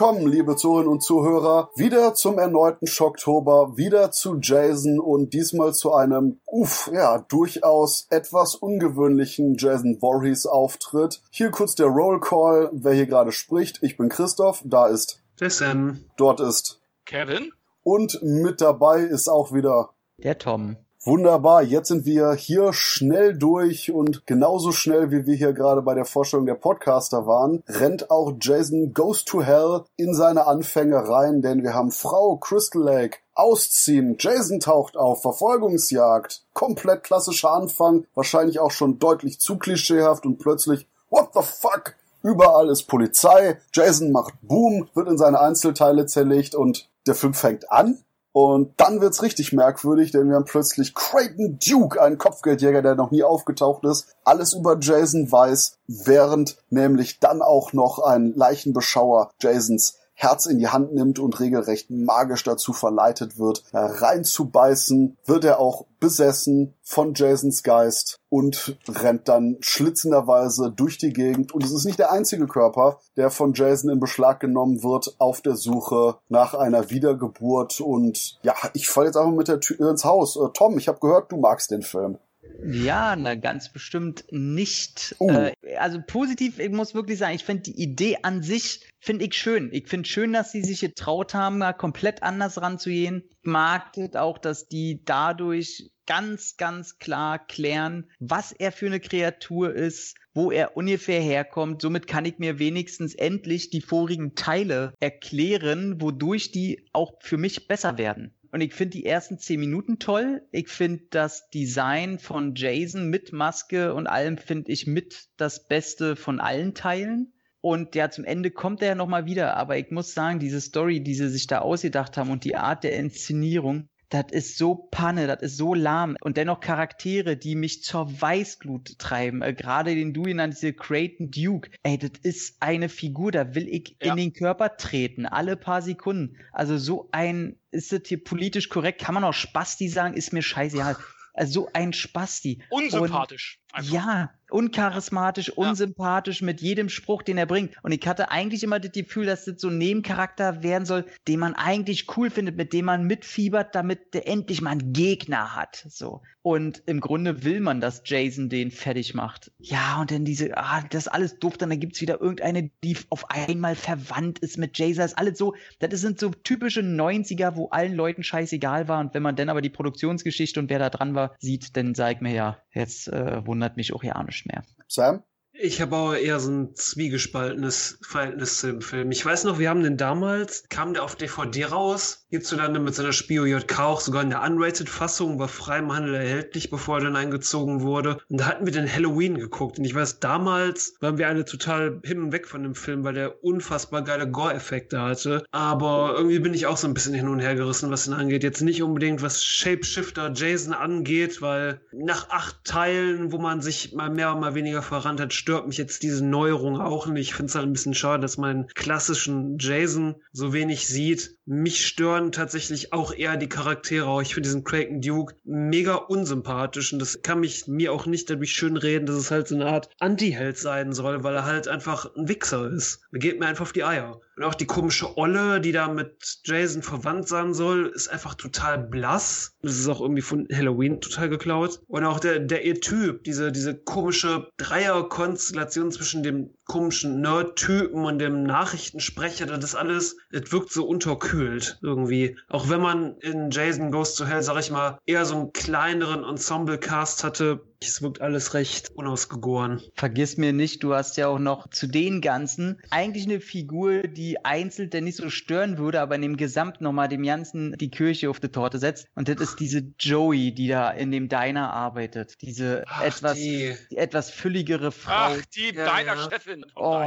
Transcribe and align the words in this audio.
Willkommen, 0.00 0.28
liebe 0.28 0.56
Zuhörerinnen 0.56 0.90
und 0.90 1.02
Zuhörer, 1.02 1.68
wieder 1.76 2.14
zum 2.14 2.38
erneuten 2.38 2.86
Schocktober, 2.86 3.76
wieder 3.76 4.10
zu 4.10 4.38
Jason 4.40 4.98
und 4.98 5.34
diesmal 5.34 5.74
zu 5.74 5.92
einem, 5.92 6.40
uff, 6.46 6.90
ja, 6.90 7.18
durchaus 7.28 8.06
etwas 8.08 8.54
ungewöhnlichen 8.54 9.56
Jason 9.58 9.98
Voorhees 10.00 10.46
Auftritt. 10.46 11.20
Hier 11.30 11.50
kurz 11.50 11.74
der 11.74 11.88
Roll 11.88 12.18
Call, 12.18 12.70
wer 12.72 12.94
hier 12.94 13.04
gerade 13.04 13.30
spricht. 13.30 13.82
Ich 13.82 13.98
bin 13.98 14.08
Christoph, 14.08 14.62
da 14.64 14.86
ist 14.86 15.22
Jason. 15.38 16.06
Dort 16.16 16.40
ist 16.40 16.80
Kevin. 17.04 17.52
Und 17.82 18.22
mit 18.22 18.62
dabei 18.62 19.00
ist 19.00 19.28
auch 19.28 19.52
wieder 19.52 19.90
der 20.16 20.38
Tom. 20.38 20.78
Wunderbar, 21.02 21.62
jetzt 21.62 21.88
sind 21.88 22.04
wir 22.04 22.34
hier 22.34 22.74
schnell 22.74 23.34
durch 23.34 23.90
und 23.90 24.26
genauso 24.26 24.70
schnell, 24.70 25.10
wie 25.10 25.24
wir 25.24 25.34
hier 25.34 25.54
gerade 25.54 25.80
bei 25.80 25.94
der 25.94 26.04
Vorstellung 26.04 26.44
der 26.44 26.56
Podcaster 26.56 27.26
waren, 27.26 27.62
rennt 27.66 28.10
auch 28.10 28.34
Jason 28.38 28.92
Goes 28.92 29.24
to 29.24 29.40
Hell 29.40 29.84
in 29.96 30.12
seine 30.12 30.46
Anfänge 30.46 31.08
rein, 31.08 31.40
denn 31.40 31.62
wir 31.62 31.72
haben 31.72 31.90
Frau 31.90 32.36
Crystal 32.36 32.82
Lake 32.82 33.16
ausziehen, 33.32 34.16
Jason 34.18 34.60
taucht 34.60 34.98
auf, 34.98 35.22
Verfolgungsjagd, 35.22 36.42
komplett 36.52 37.02
klassischer 37.02 37.52
Anfang, 37.52 38.04
wahrscheinlich 38.14 38.60
auch 38.60 38.70
schon 38.70 38.98
deutlich 38.98 39.40
zu 39.40 39.56
klischeehaft 39.56 40.26
und 40.26 40.36
plötzlich, 40.36 40.86
what 41.08 41.30
the 41.32 41.40
fuck? 41.40 41.94
Überall 42.22 42.68
ist 42.68 42.82
Polizei, 42.82 43.58
Jason 43.72 44.12
macht 44.12 44.34
Boom, 44.42 44.90
wird 44.92 45.08
in 45.08 45.16
seine 45.16 45.40
Einzelteile 45.40 46.04
zerlegt 46.04 46.54
und 46.54 46.90
der 47.06 47.14
Film 47.14 47.32
fängt 47.32 47.72
an 47.72 48.04
und 48.32 48.74
dann 48.80 49.00
wird's 49.00 49.22
richtig 49.22 49.52
merkwürdig, 49.52 50.12
denn 50.12 50.28
wir 50.28 50.36
haben 50.36 50.44
plötzlich 50.44 50.94
Creighton 50.94 51.58
Duke, 51.58 52.00
einen 52.00 52.18
Kopfgeldjäger, 52.18 52.82
der 52.82 52.94
noch 52.94 53.10
nie 53.10 53.22
aufgetaucht 53.22 53.84
ist, 53.84 54.14
alles 54.24 54.52
über 54.52 54.78
Jason 54.80 55.30
weiß, 55.30 55.78
während 55.86 56.56
nämlich 56.70 57.18
dann 57.18 57.42
auch 57.42 57.72
noch 57.72 57.98
ein 57.98 58.32
Leichenbeschauer 58.34 59.30
Jasons 59.40 59.99
Herz 60.20 60.44
in 60.44 60.58
die 60.58 60.68
Hand 60.68 60.92
nimmt 60.92 61.18
und 61.18 61.40
regelrecht 61.40 61.90
magisch 61.90 62.44
dazu 62.44 62.74
verleitet 62.74 63.38
wird, 63.38 63.64
reinzubeißen, 63.72 65.16
wird 65.24 65.44
er 65.44 65.58
auch 65.58 65.86
besessen 65.98 66.74
von 66.82 67.14
Jasons 67.14 67.62
Geist 67.62 68.20
und 68.28 68.76
rennt 68.86 69.28
dann 69.28 69.56
schlitzenderweise 69.60 70.72
durch 70.76 70.98
die 70.98 71.14
Gegend. 71.14 71.52
Und 71.52 71.64
es 71.64 71.72
ist 71.72 71.86
nicht 71.86 71.98
der 71.98 72.12
einzige 72.12 72.46
Körper, 72.46 72.98
der 73.16 73.30
von 73.30 73.54
Jason 73.54 73.90
in 73.90 73.98
Beschlag 73.98 74.40
genommen 74.40 74.82
wird 74.82 75.16
auf 75.18 75.40
der 75.40 75.56
Suche 75.56 76.16
nach 76.28 76.52
einer 76.52 76.90
Wiedergeburt. 76.90 77.80
Und 77.80 78.38
ja, 78.42 78.54
ich 78.74 78.88
falle 78.88 79.06
jetzt 79.06 79.16
einfach 79.16 79.32
mit 79.32 79.48
der 79.48 79.60
Tür 79.60 79.90
ins 79.90 80.04
Haus. 80.04 80.36
Äh, 80.36 80.48
Tom, 80.52 80.76
ich 80.76 80.88
habe 80.88 81.00
gehört, 81.00 81.32
du 81.32 81.38
magst 81.38 81.70
den 81.70 81.82
Film. 81.82 82.18
Ja, 82.62 83.16
na, 83.16 83.34
ganz 83.34 83.72
bestimmt 83.72 84.24
nicht. 84.30 85.14
Uh. 85.18 85.30
Äh, 85.30 85.76
also 85.78 86.00
positiv, 86.06 86.58
ich 86.58 86.70
muss 86.70 86.94
wirklich 86.94 87.18
sagen, 87.18 87.34
ich 87.34 87.44
finde 87.44 87.62
die 87.62 87.82
Idee 87.82 88.18
an 88.22 88.42
sich, 88.42 88.86
finde 89.00 89.24
ich 89.24 89.34
schön. 89.34 89.70
Ich 89.72 89.88
finde 89.88 90.08
schön, 90.08 90.32
dass 90.32 90.52
sie 90.52 90.62
sich 90.62 90.80
getraut 90.80 91.34
haben, 91.34 91.60
da 91.60 91.72
komplett 91.72 92.22
anders 92.22 92.60
ranzugehen. 92.60 93.24
Ich 93.42 93.50
mag 93.50 93.92
auch, 94.14 94.38
dass 94.38 94.68
die 94.68 95.02
dadurch 95.04 95.90
ganz, 96.06 96.56
ganz 96.56 96.98
klar 96.98 97.38
klären, 97.38 98.10
was 98.18 98.50
er 98.50 98.72
für 98.72 98.86
eine 98.86 98.98
Kreatur 98.98 99.72
ist, 99.72 100.16
wo 100.34 100.50
er 100.50 100.76
ungefähr 100.76 101.20
herkommt. 101.20 101.82
Somit 101.82 102.08
kann 102.08 102.24
ich 102.24 102.38
mir 102.38 102.58
wenigstens 102.58 103.14
endlich 103.14 103.70
die 103.70 103.80
vorigen 103.80 104.34
Teile 104.34 104.92
erklären, 104.98 106.00
wodurch 106.00 106.50
die 106.50 106.88
auch 106.92 107.12
für 107.20 107.36
mich 107.36 107.68
besser 107.68 107.96
werden. 107.96 108.34
Und 108.52 108.60
ich 108.60 108.74
finde 108.74 108.98
die 108.98 109.06
ersten 109.06 109.38
zehn 109.38 109.60
Minuten 109.60 109.98
toll. 109.98 110.42
Ich 110.50 110.68
finde 110.68 111.04
das 111.10 111.50
Design 111.50 112.18
von 112.18 112.54
Jason 112.56 113.08
mit 113.08 113.32
Maske 113.32 113.94
und 113.94 114.06
allem 114.06 114.38
finde 114.38 114.72
ich 114.72 114.86
mit 114.86 115.28
das 115.36 115.68
Beste 115.68 116.16
von 116.16 116.40
allen 116.40 116.74
Teilen. 116.74 117.32
Und 117.60 117.94
ja, 117.94 118.10
zum 118.10 118.24
Ende 118.24 118.50
kommt 118.50 118.82
er 118.82 118.88
ja 118.88 118.94
nochmal 118.94 119.26
wieder. 119.26 119.56
Aber 119.56 119.76
ich 119.78 119.90
muss 119.90 120.14
sagen, 120.14 120.40
diese 120.40 120.60
Story, 120.60 121.02
die 121.02 121.14
sie 121.14 121.28
sich 121.28 121.46
da 121.46 121.58
ausgedacht 121.60 122.16
haben 122.16 122.30
und 122.30 122.44
die 122.44 122.56
Art 122.56 122.82
der 122.82 122.96
Inszenierung, 122.96 123.88
das 124.10 124.26
ist 124.30 124.58
so 124.58 124.74
Panne, 124.74 125.28
das 125.28 125.40
ist 125.40 125.56
so 125.56 125.72
lahm. 125.72 126.16
Und 126.20 126.36
dennoch 126.36 126.60
Charaktere, 126.60 127.36
die 127.36 127.54
mich 127.54 127.82
zur 127.84 128.20
Weißglut 128.20 128.98
treiben. 128.98 129.40
Äh, 129.40 129.54
Gerade 129.54 129.94
den 129.94 130.12
du 130.12 130.22
genannt, 130.22 130.54
diese 130.54 130.72
Creighton 130.72 131.30
Duke. 131.30 131.70
Ey, 131.84 131.96
das 131.96 132.12
ist 132.22 132.56
eine 132.60 132.88
Figur, 132.88 133.30
da 133.30 133.54
will 133.54 133.68
ich 133.68 133.96
ja. 134.02 134.10
in 134.10 134.16
den 134.16 134.32
Körper 134.32 134.76
treten, 134.76 135.26
alle 135.26 135.56
paar 135.56 135.80
Sekunden. 135.80 136.36
Also 136.52 136.76
so 136.76 137.08
ein, 137.12 137.56
ist 137.70 137.92
das 137.92 138.02
hier 138.06 138.22
politisch 138.22 138.68
korrekt? 138.68 139.00
Kann 139.00 139.14
man 139.14 139.24
auch 139.24 139.32
Spasti 139.34 139.88
sagen? 139.88 140.14
Ist 140.14 140.32
mir 140.32 140.42
scheißegal. 140.42 140.96
Also 141.34 141.52
so 141.52 141.70
ein 141.72 141.92
Spasti. 141.92 142.62
Unsympathisch. 142.70 143.60
Und, 143.76 143.90
ja, 143.90 144.30
uncharismatisch, 144.50 145.50
unsympathisch 145.50 146.40
ja. 146.40 146.46
mit 146.46 146.60
jedem 146.60 146.88
Spruch, 146.88 147.22
den 147.22 147.38
er 147.38 147.46
bringt. 147.46 147.74
Und 147.82 147.92
ich 147.92 148.06
hatte 148.06 148.30
eigentlich 148.30 148.62
immer 148.62 148.80
das 148.80 148.92
Gefühl, 148.92 149.26
dass 149.26 149.44
das 149.44 149.60
so 149.60 149.68
ein 149.68 149.78
Nebencharakter 149.78 150.62
werden 150.62 150.86
soll, 150.86 151.06
den 151.28 151.40
man 151.40 151.54
eigentlich 151.54 152.16
cool 152.16 152.30
findet, 152.30 152.56
mit 152.56 152.72
dem 152.72 152.86
man 152.86 153.04
mitfiebert, 153.04 153.74
damit 153.74 154.14
der 154.14 154.26
endlich 154.26 154.60
mal 154.60 154.70
einen 154.70 154.92
Gegner 154.92 155.54
hat. 155.54 155.86
So. 155.88 156.22
Und 156.42 156.82
im 156.86 157.00
Grunde 157.00 157.44
will 157.44 157.60
man, 157.60 157.80
dass 157.80 158.02
Jason 158.04 158.48
den 158.48 158.70
fertig 158.70 159.14
macht. 159.14 159.52
Ja, 159.58 160.00
und 160.00 160.10
dann 160.10 160.24
diese, 160.24 160.56
ah, 160.56 160.82
das 160.88 161.06
ist 161.06 161.12
alles 161.12 161.38
doof, 161.38 161.58
dann 161.58 161.78
gibt's 161.78 162.00
wieder 162.00 162.20
irgendeine, 162.20 162.70
die 162.82 162.96
auf 163.10 163.28
einmal 163.28 163.76
verwandt 163.76 164.38
ist 164.38 164.56
mit 164.56 164.78
Jason. 164.78 165.02
Das 165.02 165.12
ist 165.12 165.18
alles 165.18 165.36
so, 165.36 165.54
das 165.80 166.00
sind 166.00 166.18
so 166.18 166.30
typische 166.30 166.80
90er, 166.80 167.56
wo 167.56 167.68
allen 167.68 167.94
Leuten 167.94 168.22
scheißegal 168.22 168.88
war. 168.88 169.00
Und 169.00 169.12
wenn 169.12 169.22
man 169.22 169.36
dann 169.36 169.50
aber 169.50 169.60
die 169.60 169.68
Produktionsgeschichte 169.70 170.58
und 170.60 170.70
wer 170.70 170.78
da 170.78 170.88
dran 170.88 171.14
war, 171.14 171.34
sieht, 171.38 171.76
dann 171.76 171.94
sag 171.94 172.22
mir 172.22 172.32
ja, 172.32 172.58
jetzt 172.72 173.08
äh, 173.08 173.46
wundert 173.46 173.76
mich 173.76 173.92
auch 173.92 174.02
ja 174.02 174.22
nicht 174.22 174.46
mehr. 174.46 174.62
Sam? 174.88 175.22
Ich 175.52 175.82
habe 175.82 175.94
aber 175.94 176.18
eher 176.18 176.40
so 176.40 176.50
ein 176.50 176.74
zwiegespaltenes 176.74 177.98
Verhältnis 178.02 178.60
zu 178.60 178.68
dem 178.68 178.80
Film. 178.80 179.10
Ich 179.10 179.24
weiß 179.24 179.44
noch, 179.44 179.58
wir 179.58 179.68
haben 179.68 179.82
den 179.82 179.98
damals, 179.98 180.66
kam 180.70 180.94
der 180.94 181.02
auf 181.02 181.16
DVD 181.16 181.66
raus, 181.66 182.19
hierzulande 182.30 182.80
mit 182.80 182.94
seiner 182.94 183.12
Spio 183.12 183.44
JK 183.44 183.80
auch 183.80 184.00
sogar 184.00 184.22
in 184.22 184.30
der 184.30 184.42
Unrated-Fassung, 184.42 185.38
war 185.38 185.48
frei 185.48 185.78
im 185.78 185.92
Handel 185.92 186.14
erhältlich, 186.14 186.70
bevor 186.70 186.98
er 186.98 187.04
dann 187.04 187.16
eingezogen 187.16 187.82
wurde. 187.82 188.18
Und 188.28 188.40
da 188.40 188.46
hatten 188.46 188.64
wir 188.64 188.72
den 188.72 188.90
Halloween 188.90 189.36
geguckt. 189.36 189.78
Und 189.78 189.84
ich 189.84 189.94
weiß, 189.94 190.20
damals 190.20 190.94
waren 191.00 191.18
wir 191.18 191.28
alle 191.28 191.44
total 191.44 192.00
hin 192.04 192.22
und 192.22 192.32
weg 192.32 192.46
von 192.46 192.62
dem 192.62 192.74
Film, 192.74 193.02
weil 193.04 193.14
der 193.14 193.42
unfassbar 193.44 194.02
geile 194.02 194.30
Gore-Effekte 194.30 195.00
hatte. 195.00 195.44
Aber 195.50 196.14
irgendwie 196.16 196.38
bin 196.38 196.54
ich 196.54 196.66
auch 196.66 196.76
so 196.76 196.86
ein 196.86 196.94
bisschen 196.94 197.14
hin 197.14 197.28
und 197.28 197.40
her 197.40 197.56
gerissen, 197.56 197.90
was 197.90 198.06
ihn 198.06 198.12
angeht. 198.12 198.44
Jetzt 198.44 198.62
nicht 198.62 198.82
unbedingt, 198.82 199.22
was 199.22 199.42
Shapeshifter 199.42 200.32
Jason 200.32 200.72
angeht, 200.72 201.42
weil 201.42 201.80
nach 201.92 202.30
acht 202.30 202.64
Teilen, 202.64 203.32
wo 203.32 203.38
man 203.38 203.60
sich 203.60 203.92
mal 203.92 204.10
mehr 204.10 204.32
und 204.32 204.40
mal 204.40 204.54
weniger 204.54 204.82
verrannt 204.82 205.20
hat, 205.20 205.32
stört 205.32 205.66
mich 205.66 205.78
jetzt 205.78 206.04
diese 206.04 206.24
Neuerung 206.24 206.80
auch 206.80 207.08
nicht. 207.08 207.30
Ich 207.30 207.34
finde 207.34 207.50
es 207.50 207.54
halt 207.56 207.66
ein 207.66 207.72
bisschen 207.72 207.94
schade, 207.94 208.22
dass 208.22 208.38
man 208.38 208.68
klassischen 208.68 209.58
Jason 209.58 210.14
so 210.32 210.52
wenig 210.52 210.86
sieht. 210.86 211.36
Mich 211.44 211.86
stören 212.20 212.32
tatsächlich 212.32 212.92
auch 212.92 213.14
eher 213.14 213.36
die 213.38 213.48
Charaktere. 213.48 214.20
Ich 214.20 214.34
finde 214.34 214.48
diesen 214.48 214.64
Kraken 214.64 215.00
Duke 215.00 215.34
mega 215.44 215.94
unsympathisch 215.94 216.92
und 216.92 216.98
das 216.98 217.22
kann 217.22 217.40
mich 217.40 217.66
mir 217.66 217.92
auch 217.92 218.04
nicht 218.06 218.28
dadurch 218.28 218.52
schön 218.52 218.76
reden, 218.76 219.06
dass 219.06 219.16
es 219.16 219.30
halt 219.30 219.48
so 219.48 219.54
eine 219.54 219.66
Art 219.66 219.88
Anti-Held 220.00 220.58
sein 220.58 220.92
soll, 220.92 221.24
weil 221.24 221.34
er 221.34 221.46
halt 221.46 221.66
einfach 221.66 222.14
ein 222.16 222.28
Wichser 222.28 222.70
ist. 222.70 223.00
Er 223.12 223.20
geht 223.20 223.40
mir 223.40 223.46
einfach 223.46 223.62
auf 223.62 223.72
die 223.72 223.84
Eier. 223.84 224.20
Und 224.36 224.44
auch 224.44 224.54
die 224.54 224.66
komische 224.66 225.16
Olle, 225.18 225.60
die 225.60 225.72
da 225.72 225.88
mit 225.88 226.40
Jason 226.44 226.82
verwandt 226.82 227.28
sein 227.28 227.54
soll, 227.54 227.92
ist 227.94 228.08
einfach 228.08 228.34
total 228.34 228.78
blass. 228.78 229.54
Das 229.62 229.78
ist 229.78 229.88
auch 229.88 230.00
irgendwie 230.00 230.22
von 230.22 230.48
Halloween 230.52 231.00
total 231.00 231.28
geklaut. 231.28 231.80
Und 231.86 232.04
auch 232.04 232.18
der, 232.18 232.38
der 232.38 232.64
ihr 232.64 232.80
Typ, 232.80 233.24
diese, 233.24 233.52
diese 233.52 233.74
komische 233.74 234.48
Dreierkonstellation 234.56 235.92
zwischen 235.92 236.22
dem 236.22 236.54
komischen 236.64 237.20
Nerd-Typen 237.20 238.04
und 238.04 238.18
dem 238.18 238.42
Nachrichtensprecher, 238.42 239.46
das 239.46 239.74
alles, 239.74 240.16
es 240.30 240.52
wirkt 240.52 240.72
so 240.72 240.86
unterkühlt 240.86 241.78
irgendwie. 241.82 242.38
Auch 242.48 242.68
wenn 242.68 242.80
man 242.80 243.16
in 243.18 243.50
Jason 243.50 243.90
Goes 243.90 244.14
to 244.14 244.24
Hell, 244.24 244.42
sag 244.42 244.58
ich 244.60 244.70
mal, 244.70 244.98
eher 245.04 245.24
so 245.24 245.36
einen 245.36 245.52
kleineren 245.52 246.24
Ensemble-Cast 246.24 247.24
hatte, 247.24 247.60
es 247.82 248.02
wirkt 248.02 248.20
alles 248.20 248.52
recht 248.52 248.90
unausgegoren. 248.94 249.80
Vergiss 249.94 250.36
mir 250.36 250.52
nicht, 250.52 250.82
du 250.82 250.94
hast 250.94 251.16
ja 251.16 251.28
auch 251.28 251.38
noch 251.38 251.68
zu 251.70 251.86
den 251.86 252.20
Ganzen 252.20 252.78
eigentlich 252.90 253.24
eine 253.24 253.40
Figur, 253.40 254.02
die 254.02 254.44
einzeln 254.44 254.90
denn 254.90 255.04
nicht 255.04 255.16
so 255.16 255.30
stören 255.30 255.78
würde, 255.78 256.00
aber 256.00 256.14
in 256.14 256.22
dem 256.22 256.36
Gesamt 256.36 256.82
nochmal 256.82 257.08
dem 257.08 257.22
Ganzen 257.22 257.72
die 257.78 257.90
Kirche 257.90 258.28
auf 258.28 258.38
die 258.38 258.48
Torte 258.48 258.78
setzt. 258.78 259.06
Und 259.14 259.28
das 259.28 259.40
ist 259.40 259.60
diese 259.60 259.82
Joey, 259.98 260.52
die 260.52 260.68
da 260.68 260.90
in 260.90 261.10
dem 261.10 261.28
Diner 261.28 261.72
arbeitet. 261.72 262.42
Diese 262.42 262.84
Ach, 262.86 263.02
etwas, 263.02 263.38
die. 263.38 263.74
Die 263.90 263.96
etwas 263.96 264.30
fülligere 264.30 264.92
Frau. 264.92 265.12
Ach, 265.14 265.44
die 265.56 265.74
ja, 265.74 265.96
Diner-Chefin. 265.96 266.66
Oh, 266.76 267.02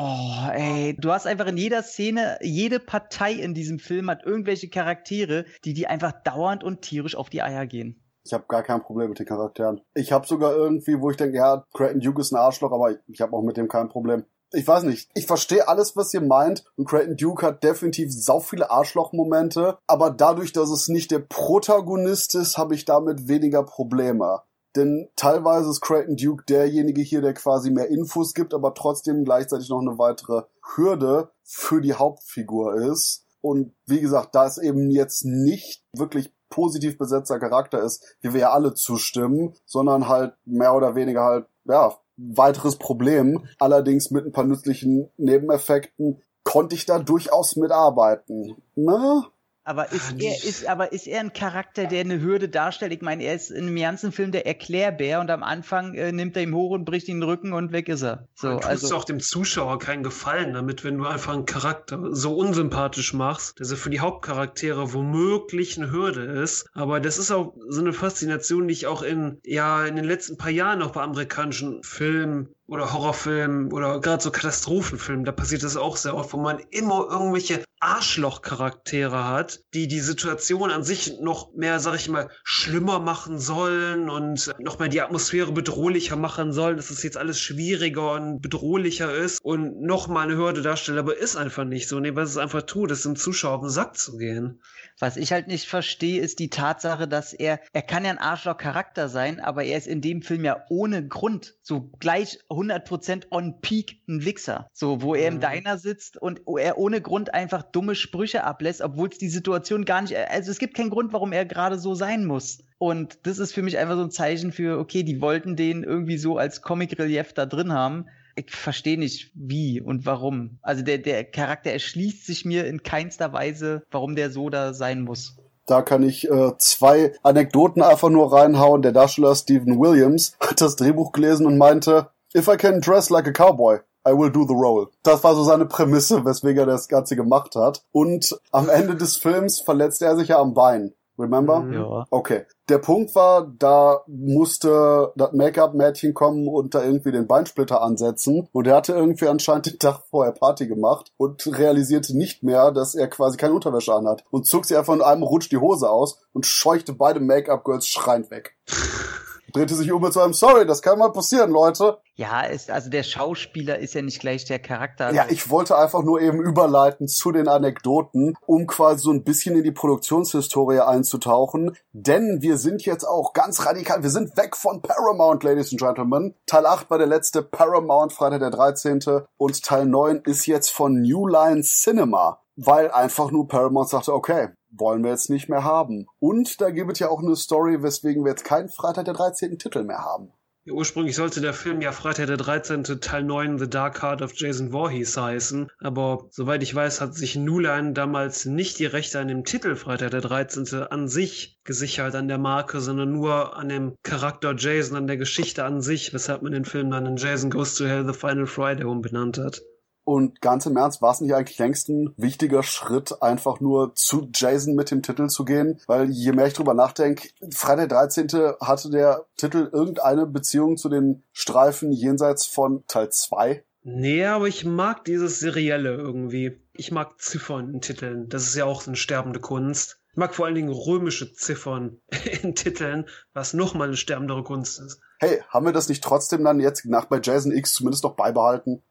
ey. 0.53 0.95
Du 0.97 1.11
hast 1.11 1.27
einfach 1.27 1.47
in 1.47 1.57
jeder 1.57 1.83
Szene, 1.83 2.39
jede 2.41 2.79
Partei 2.79 3.33
in 3.33 3.53
diesem 3.53 3.77
Film 3.77 4.09
hat 4.09 4.25
irgendwelche 4.25 4.69
Charaktere, 4.69 5.45
die 5.65 5.73
die 5.73 5.85
einfach 5.85 6.13
dauernd 6.23 6.63
und 6.63 6.81
tierisch 6.81 7.15
auf 7.15 7.29
die 7.29 7.43
Eier 7.43 7.67
gehen. 7.67 8.02
Ich 8.25 8.33
habe 8.33 8.45
gar 8.47 8.63
kein 8.63 8.81
Problem 8.81 9.09
mit 9.09 9.19
den 9.19 9.25
Charakteren. 9.25 9.81
Ich 9.93 10.11
habe 10.11 10.25
sogar 10.25 10.55
irgendwie, 10.55 11.01
wo 11.01 11.09
ich 11.09 11.17
denke, 11.17 11.37
ja, 11.37 11.65
Creighton 11.73 11.99
Duke 11.99 12.21
ist 12.21 12.31
ein 12.31 12.37
Arschloch, 12.37 12.71
aber 12.71 12.91
ich, 12.91 12.97
ich 13.07 13.21
habe 13.21 13.35
auch 13.35 13.41
mit 13.43 13.57
dem 13.57 13.67
kein 13.67 13.89
Problem. 13.89 14.25
Ich 14.55 14.67
weiß 14.67 14.83
nicht. 14.83 15.09
Ich 15.15 15.25
verstehe 15.25 15.67
alles, 15.67 15.95
was 15.95 16.13
ihr 16.13 16.21
meint. 16.21 16.63
Und 16.77 16.87
Creighton 16.87 17.17
Duke 17.17 17.45
hat 17.45 17.63
definitiv 17.63 18.11
sau 18.13 18.39
viele 18.39 18.69
Arschloch-Momente. 18.69 19.79
Aber 19.87 20.11
dadurch, 20.11 20.53
dass 20.53 20.69
es 20.69 20.87
nicht 20.87 21.09
der 21.09 21.19
Protagonist 21.19 22.35
ist, 22.35 22.57
habe 22.57 22.75
ich 22.75 22.85
damit 22.85 23.27
weniger 23.27 23.63
Probleme. 23.63 24.41
denn 24.75 25.09
teilweise 25.15 25.69
ist 25.69 25.81
Creighton 25.81 26.15
Duke 26.17 26.45
derjenige 26.47 27.01
hier, 27.01 27.21
der 27.21 27.33
quasi 27.33 27.69
mehr 27.71 27.89
Infos 27.89 28.33
gibt, 28.33 28.53
aber 28.53 28.73
trotzdem 28.73 29.23
gleichzeitig 29.23 29.69
noch 29.69 29.81
eine 29.81 29.97
weitere 29.97 30.43
Hürde 30.75 31.29
für 31.43 31.81
die 31.81 31.93
Hauptfigur 31.93 32.75
ist. 32.75 33.25
Und 33.41 33.73
wie 33.85 33.99
gesagt, 33.99 34.35
da 34.35 34.45
es 34.45 34.57
eben 34.57 34.89
jetzt 34.89 35.25
nicht 35.25 35.83
wirklich 35.93 36.33
positiv 36.53 36.99
besetzter 36.99 37.39
Charakter 37.39 37.81
ist, 37.81 38.15
wie 38.21 38.33
wir 38.33 38.41
ja 38.41 38.51
alle 38.51 38.75
zustimmen, 38.75 39.55
sondern 39.65 40.07
halt 40.07 40.35
mehr 40.45 40.75
oder 40.75 40.93
weniger 40.93 41.23
halt, 41.23 41.45
ja, 41.65 41.97
weiteres 42.15 42.77
Problem. 42.77 43.47
Allerdings 43.57 44.11
mit 44.11 44.25
ein 44.25 44.31
paar 44.31 44.43
nützlichen 44.43 45.09
Nebeneffekten 45.17 46.21
konnte 46.43 46.75
ich 46.75 46.85
da 46.85 46.99
durchaus 46.99 47.55
mitarbeiten. 47.55 48.55
Ne? 48.75 49.23
Aber 49.65 49.91
ist 49.91 50.13
er, 50.19 50.43
ist, 50.43 50.67
aber 50.67 50.91
ist 50.91 51.07
er 51.07 51.21
ein 51.21 51.31
Charakter, 51.31 51.85
der 51.85 52.01
eine 52.01 52.19
Hürde 52.19 52.49
darstellt? 52.49 52.91
Ich 52.91 53.01
meine, 53.01 53.23
er 53.23 53.33
ist 53.33 53.49
in 53.49 53.67
einem 53.67 53.75
ganzen 53.77 54.11
Film 54.11 54.31
der 54.31 54.45
Erklärbär 54.45 55.21
und 55.21 55.31
am 55.31 55.41
Anfang 55.41 55.93
äh, 55.93 56.11
nimmt 56.11 56.35
er 56.35 56.43
ihm 56.43 56.53
hoch 56.53 56.71
und 56.71 56.83
bricht 56.83 57.07
ihn 57.07 57.21
den 57.21 57.29
Rücken 57.29 57.53
und 57.53 57.71
weg 57.71 57.87
ist 57.87 58.03
er. 58.03 58.27
So, 58.35 58.49
du 58.49 58.55
tust 58.55 58.67
also, 58.67 58.95
auch 58.95 59.05
dem 59.05 59.21
Zuschauer 59.21 59.79
keinen 59.79 60.03
Gefallen 60.03 60.53
damit, 60.53 60.83
wenn 60.83 60.97
du 60.97 61.05
einfach 61.05 61.33
einen 61.33 61.45
Charakter 61.45 61.99
so 62.11 62.35
unsympathisch 62.35 63.13
machst, 63.13 63.59
dass 63.61 63.71
er 63.71 63.77
für 63.77 63.89
die 63.89 64.01
Hauptcharaktere 64.01 64.93
womöglich 64.93 65.77
eine 65.77 65.91
Hürde 65.91 66.23
ist. 66.23 66.69
Aber 66.73 66.99
das 66.99 67.17
ist 67.17 67.31
auch 67.31 67.53
so 67.69 67.79
eine 67.79 67.93
Faszination, 67.93 68.67
die 68.67 68.73
ich 68.73 68.87
auch 68.87 69.01
in, 69.01 69.39
ja, 69.45 69.85
in 69.85 69.95
den 69.95 70.05
letzten 70.05 70.37
paar 70.37 70.51
Jahren 70.51 70.81
auch 70.81 70.91
bei 70.91 71.01
amerikanischen 71.01 71.83
Filmen 71.83 72.49
oder 72.67 72.93
Horrorfilmen 72.93 73.71
oder 73.73 73.99
gerade 73.99 74.23
so 74.23 74.31
Katastrophenfilmen, 74.31 75.25
da 75.25 75.31
passiert 75.31 75.63
das 75.63 75.75
auch 75.75 75.97
sehr 75.97 76.15
oft, 76.15 76.33
wo 76.33 76.37
man 76.37 76.59
immer 76.71 77.07
irgendwelche 77.09 77.63
Arschloch-Charaktere 77.81 79.27
hat, 79.27 79.59
die 79.73 79.89
die 79.89 79.99
Situation 79.99 80.71
an 80.71 80.83
sich 80.83 81.19
noch 81.19 81.53
mehr, 81.53 81.81
sag 81.81 81.95
ich 81.95 82.07
mal, 82.07 82.29
schlimmer 82.45 82.99
machen 82.99 83.39
sollen 83.39 84.09
und 84.09 84.53
noch 84.59 84.79
mehr 84.79 84.87
die 84.87 85.01
Atmosphäre 85.01 85.51
bedrohlicher 85.51 86.15
machen 86.15 86.53
sollen, 86.53 86.77
dass 86.77 86.89
es 86.89 87.03
jetzt 87.03 87.17
alles 87.17 87.41
schwieriger 87.41 88.13
und 88.13 88.41
bedrohlicher 88.41 89.13
ist 89.13 89.41
und 89.43 89.81
noch 89.81 90.07
mal 90.07 90.21
eine 90.21 90.37
Hürde 90.37 90.61
darstellt, 90.61 90.97
aber 90.97 91.17
ist 91.17 91.35
einfach 91.35 91.65
nicht 91.65 91.89
so. 91.89 91.99
Nee, 91.99 92.15
was 92.15 92.29
es 92.29 92.37
einfach 92.37 92.61
tut, 92.61 92.91
ist 92.91 93.03
dem 93.03 93.17
Zuschauer 93.17 93.55
auf 93.55 93.61
den 93.61 93.69
Sack 93.69 93.97
zu 93.97 94.17
gehen. 94.17 94.61
Was 94.99 95.17
ich 95.17 95.31
halt 95.31 95.47
nicht 95.47 95.67
verstehe, 95.67 96.21
ist 96.21 96.39
die 96.39 96.49
Tatsache, 96.49 97.07
dass 97.07 97.33
er, 97.33 97.59
er 97.73 97.81
kann 97.81 98.05
ja 98.05 98.11
ein 98.11 98.17
Arschloch-Charakter 98.17 99.09
sein, 99.09 99.39
aber 99.39 99.63
er 99.63 99.77
ist 99.77 99.87
in 99.87 100.01
dem 100.01 100.21
Film 100.21 100.45
ja 100.45 100.63
ohne 100.69 101.07
Grund 101.07 101.55
so 101.61 101.89
gleich 101.99 102.39
100% 102.49 103.27
on 103.31 103.59
peak 103.61 104.01
ein 104.07 104.23
Wichser. 104.25 104.67
So, 104.73 105.01
wo 105.01 105.15
er 105.15 105.27
im 105.27 105.35
Mhm. 105.35 105.41
Diner 105.41 105.77
sitzt 105.77 106.17
und 106.21 106.41
er 106.59 106.77
ohne 106.77 107.01
Grund 107.01 107.33
einfach 107.33 107.63
dumme 107.63 107.95
Sprüche 107.95 108.43
ablässt, 108.43 108.81
obwohl 108.81 109.09
es 109.09 109.17
die 109.17 109.29
Situation 109.29 109.85
gar 109.85 110.01
nicht, 110.01 110.15
also 110.15 110.51
es 110.51 110.59
gibt 110.59 110.75
keinen 110.75 110.89
Grund, 110.89 111.13
warum 111.13 111.31
er 111.33 111.45
gerade 111.45 111.77
so 111.79 111.95
sein 111.95 112.25
muss. 112.25 112.59
Und 112.77 113.25
das 113.25 113.39
ist 113.39 113.53
für 113.53 113.61
mich 113.61 113.77
einfach 113.77 113.95
so 113.95 114.03
ein 114.03 114.11
Zeichen 114.11 114.51
für, 114.51 114.77
okay, 114.79 115.03
die 115.03 115.21
wollten 115.21 115.55
den 115.55 115.83
irgendwie 115.83 116.17
so 116.17 116.37
als 116.37 116.61
Comic-Relief 116.61 117.33
da 117.33 117.45
drin 117.45 117.71
haben. 117.73 118.05
Ich 118.35 118.51
verstehe 118.51 118.97
nicht, 118.97 119.31
wie 119.35 119.79
und 119.81 120.05
warum. 120.05 120.57
Also 120.61 120.83
der, 120.83 120.97
der 120.97 121.23
Charakter 121.23 121.71
erschließt 121.71 122.25
sich 122.25 122.45
mir 122.45 122.65
in 122.65 122.83
keinster 122.83 123.33
Weise, 123.33 123.83
warum 123.91 124.15
der 124.15 124.31
so 124.31 124.49
da 124.49 124.73
sein 124.73 125.01
muss. 125.01 125.37
Da 125.65 125.81
kann 125.81 126.03
ich 126.03 126.29
äh, 126.29 126.51
zwei 126.57 127.13
Anekdoten 127.23 127.81
einfach 127.81 128.09
nur 128.09 128.33
reinhauen. 128.33 128.81
Der 128.81 128.91
Darsteller 128.91 129.35
Stephen 129.35 129.79
Williams 129.79 130.35
hat 130.39 130.59
das 130.59 130.75
Drehbuch 130.75 131.11
gelesen 131.11 131.45
und 131.45 131.57
meinte, 131.57 132.09
If 132.35 132.47
I 132.47 132.57
can 132.57 132.81
dress 132.81 133.09
like 133.09 133.27
a 133.27 133.31
cowboy, 133.31 133.79
I 134.05 134.11
will 134.11 134.31
do 134.31 134.45
the 134.45 134.53
role. 134.53 134.87
Das 135.03 135.23
war 135.23 135.35
so 135.35 135.43
seine 135.43 135.65
Prämisse, 135.65 136.25
weswegen 136.25 136.59
er 136.59 136.65
das 136.65 136.89
Ganze 136.89 137.15
gemacht 137.15 137.55
hat. 137.55 137.83
Und 137.91 138.37
am 138.51 138.69
Ende 138.69 138.95
des 138.95 139.15
Films 139.15 139.61
verletzt 139.61 140.01
er 140.01 140.17
sich 140.17 140.29
ja 140.29 140.39
am 140.39 140.53
Bein. 140.53 140.93
Remember? 141.17 141.61
Mhm. 141.61 141.73
Ja. 141.73 142.05
Okay. 142.09 142.45
Der 142.69 142.77
Punkt 142.77 143.13
war, 143.15 143.51
da 143.59 144.01
musste 144.07 145.11
das 145.15 145.33
Make-up-Mädchen 145.33 146.13
kommen 146.13 146.47
und 146.47 146.73
da 146.73 146.83
irgendwie 146.83 147.11
den 147.11 147.27
Beinsplitter 147.27 147.81
ansetzen. 147.81 148.47
Und 148.51 148.67
er 148.67 148.77
hatte 148.77 148.93
irgendwie 148.93 149.27
anscheinend 149.27 149.65
den 149.65 149.79
Tag 149.79 150.01
vorher 150.09 150.33
Party 150.33 150.67
gemacht 150.67 151.11
und 151.17 151.45
realisierte 151.45 152.17
nicht 152.17 152.41
mehr, 152.41 152.71
dass 152.71 152.95
er 152.95 153.07
quasi 153.07 153.37
keine 153.37 153.53
Unterwäsche 153.53 153.93
anhat. 153.93 154.23
Und 154.31 154.47
zog 154.47 154.65
sie 154.65 154.77
einfach 154.77 154.93
in 154.93 155.01
einem 155.01 155.23
Rutsch 155.23 155.51
die 155.51 155.57
Hose 155.57 155.89
aus 155.89 156.19
und 156.31 156.45
scheuchte 156.45 156.93
beide 156.93 157.19
Make-up-Girls 157.19 157.87
schreiend 157.87 158.31
weg. 158.31 158.55
Drehte 159.53 159.75
sich 159.75 159.91
um 159.91 160.11
so 160.11 160.19
einem 160.19 160.33
Sorry, 160.33 160.65
das 160.65 160.81
kann 160.81 160.99
mal 160.99 161.11
passieren, 161.11 161.51
Leute. 161.51 161.99
Ja, 162.15 162.41
ist, 162.41 162.69
also 162.69 162.89
der 162.89 163.03
Schauspieler 163.03 163.79
ist 163.79 163.93
ja 163.93 164.01
nicht 164.01 164.19
gleich 164.19 164.45
der 164.45 164.59
Charakter. 164.59 165.13
Ja, 165.13 165.25
ich 165.29 165.49
wollte 165.49 165.77
einfach 165.77 166.03
nur 166.03 166.21
eben 166.21 166.41
überleiten 166.41 167.07
zu 167.07 167.31
den 167.31 167.47
Anekdoten, 167.47 168.35
um 168.45 168.67
quasi 168.67 169.03
so 169.03 169.11
ein 169.11 169.23
bisschen 169.23 169.55
in 169.55 169.63
die 169.63 169.71
Produktionshistorie 169.71 170.79
einzutauchen. 170.79 171.75
Denn 171.91 172.39
wir 172.41 172.57
sind 172.57 172.85
jetzt 172.85 173.03
auch 173.03 173.33
ganz 173.33 173.65
radikal, 173.65 174.03
wir 174.03 174.09
sind 174.09 174.37
weg 174.37 174.55
von 174.55 174.81
Paramount, 174.81 175.43
Ladies 175.43 175.71
and 175.71 175.81
Gentlemen. 175.81 176.35
Teil 176.45 176.65
8 176.65 176.89
war 176.89 176.97
der 176.97 177.07
letzte 177.07 177.41
Paramount, 177.41 178.13
Freitag 178.13 178.39
der 178.41 178.51
13. 178.51 178.99
Und 179.37 179.63
Teil 179.63 179.85
9 179.85 180.21
ist 180.25 180.45
jetzt 180.45 180.69
von 180.69 181.01
New 181.01 181.27
Line 181.27 181.61
Cinema. 181.61 182.42
Weil 182.55 182.91
einfach 182.91 183.31
nur 183.31 183.47
Paramount 183.47 183.89
sagte, 183.89 184.13
okay, 184.13 184.49
wollen 184.71 185.03
wir 185.03 185.11
jetzt 185.11 185.29
nicht 185.29 185.49
mehr 185.49 185.63
haben. 185.63 186.05
Und 186.19 186.61
da 186.61 186.69
gibt 186.69 186.91
es 186.93 186.99
ja 186.99 187.09
auch 187.09 187.21
eine 187.21 187.35
Story, 187.35 187.81
weswegen 187.81 188.23
wir 188.23 188.31
jetzt 188.31 188.45
keinen 188.45 188.69
Freitag 188.69 189.05
der 189.05 189.13
13. 189.13 189.57
Titel 189.57 189.83
mehr 189.83 189.99
haben. 189.99 190.31
Ja, 190.65 190.75
ursprünglich 190.75 191.17
sollte 191.17 191.41
der 191.41 191.53
Film 191.53 191.81
ja 191.81 191.91
Freitag 191.91 192.27
der 192.27 192.37
13. 192.37 192.85
Teil 193.01 193.23
9 193.23 193.57
The 193.57 193.69
Dark 193.69 194.01
Heart 194.01 194.21
of 194.21 194.31
Jason 194.33 194.71
Voorhees 194.71 195.17
heißen, 195.17 195.69
aber 195.79 196.27
soweit 196.29 196.63
ich 196.63 196.73
weiß, 196.73 197.01
hat 197.01 197.15
sich 197.15 197.35
Nuline 197.35 197.91
damals 197.91 198.45
nicht 198.45 198.79
die 198.79 198.85
Rechte 198.85 199.19
an 199.19 199.27
dem 199.27 199.43
Titel 199.43 199.75
Freitag 199.75 200.11
der 200.11 200.21
13. 200.21 200.83
an 200.89 201.09
sich 201.09 201.59
gesichert, 201.65 202.15
an 202.15 202.29
der 202.29 202.37
Marke, 202.37 202.79
sondern 202.79 203.11
nur 203.11 203.57
an 203.57 203.67
dem 203.67 203.95
Charakter 204.03 204.55
Jason, 204.55 204.95
an 204.95 205.07
der 205.07 205.17
Geschichte 205.17 205.65
an 205.65 205.81
sich, 205.81 206.13
weshalb 206.13 206.43
man 206.43 206.53
den 206.53 206.63
Film 206.63 206.89
dann 206.91 207.07
in 207.07 207.17
Jason 207.17 207.49
Goes 207.49 207.75
to 207.75 207.83
Hell 207.83 208.05
The 208.05 208.17
Final 208.17 208.47
Friday 208.47 208.85
umbenannt 208.85 209.39
hat. 209.39 209.61
Und 210.05 210.41
ganz 210.41 210.65
im 210.65 210.75
Ernst, 210.75 211.01
war 211.01 211.11
es 211.11 211.21
nicht 211.21 211.33
eigentlich 211.33 211.59
längst 211.59 211.89
ein 211.89 212.13
wichtiger 212.17 212.61
Schritt, 212.63 213.21
einfach 213.21 213.59
nur 213.59 213.95
zu 213.95 214.29
Jason 214.33 214.75
mit 214.75 214.91
dem 214.91 215.01
Titel 215.01 215.27
zu 215.27 215.45
gehen? 215.45 215.79
Weil 215.87 216.09
je 216.09 216.33
mehr 216.33 216.47
ich 216.47 216.53
drüber 216.53 216.73
nachdenke, 216.73 217.29
Freitag 217.51 217.89
der 217.89 217.99
13. 217.99 218.27
hatte 218.59 218.89
der 218.89 219.25
Titel 219.37 219.69
irgendeine 219.71 220.25
Beziehung 220.25 220.77
zu 220.77 220.89
den 220.89 221.23
Streifen 221.31 221.91
jenseits 221.91 222.45
von 222.45 222.83
Teil 222.87 223.09
2? 223.09 223.63
Nee, 223.83 224.25
aber 224.25 224.47
ich 224.47 224.65
mag 224.65 225.03
dieses 225.05 225.39
Serielle 225.39 225.95
irgendwie. 225.95 226.59
Ich 226.73 226.91
mag 226.91 227.19
Ziffern 227.19 227.73
in 227.73 227.81
Titeln. 227.81 228.29
Das 228.29 228.43
ist 228.43 228.55
ja 228.55 228.65
auch 228.65 228.87
eine 228.87 228.95
sterbende 228.95 229.39
Kunst. 229.39 229.99
Ich 230.11 230.17
mag 230.17 230.35
vor 230.35 230.45
allen 230.45 230.55
Dingen 230.55 230.69
römische 230.69 231.33
Ziffern 231.33 231.99
in 232.41 232.55
Titeln, 232.55 233.05
was 233.33 233.53
nochmal 233.53 233.87
eine 233.87 233.97
sterbendere 233.97 234.43
Kunst 234.43 234.79
ist. 234.79 235.01
Hey, 235.23 235.41
haben 235.49 235.65
wir 235.65 235.73
das 235.73 235.89
nicht 235.89 236.03
trotzdem 236.03 236.43
dann 236.43 236.59
jetzt 236.59 236.85
nach 236.85 237.05
bei 237.05 237.19
Jason 237.23 237.51
X 237.51 237.73
zumindest 237.73 238.03
noch 238.03 238.15
beibehalten? 238.15 238.81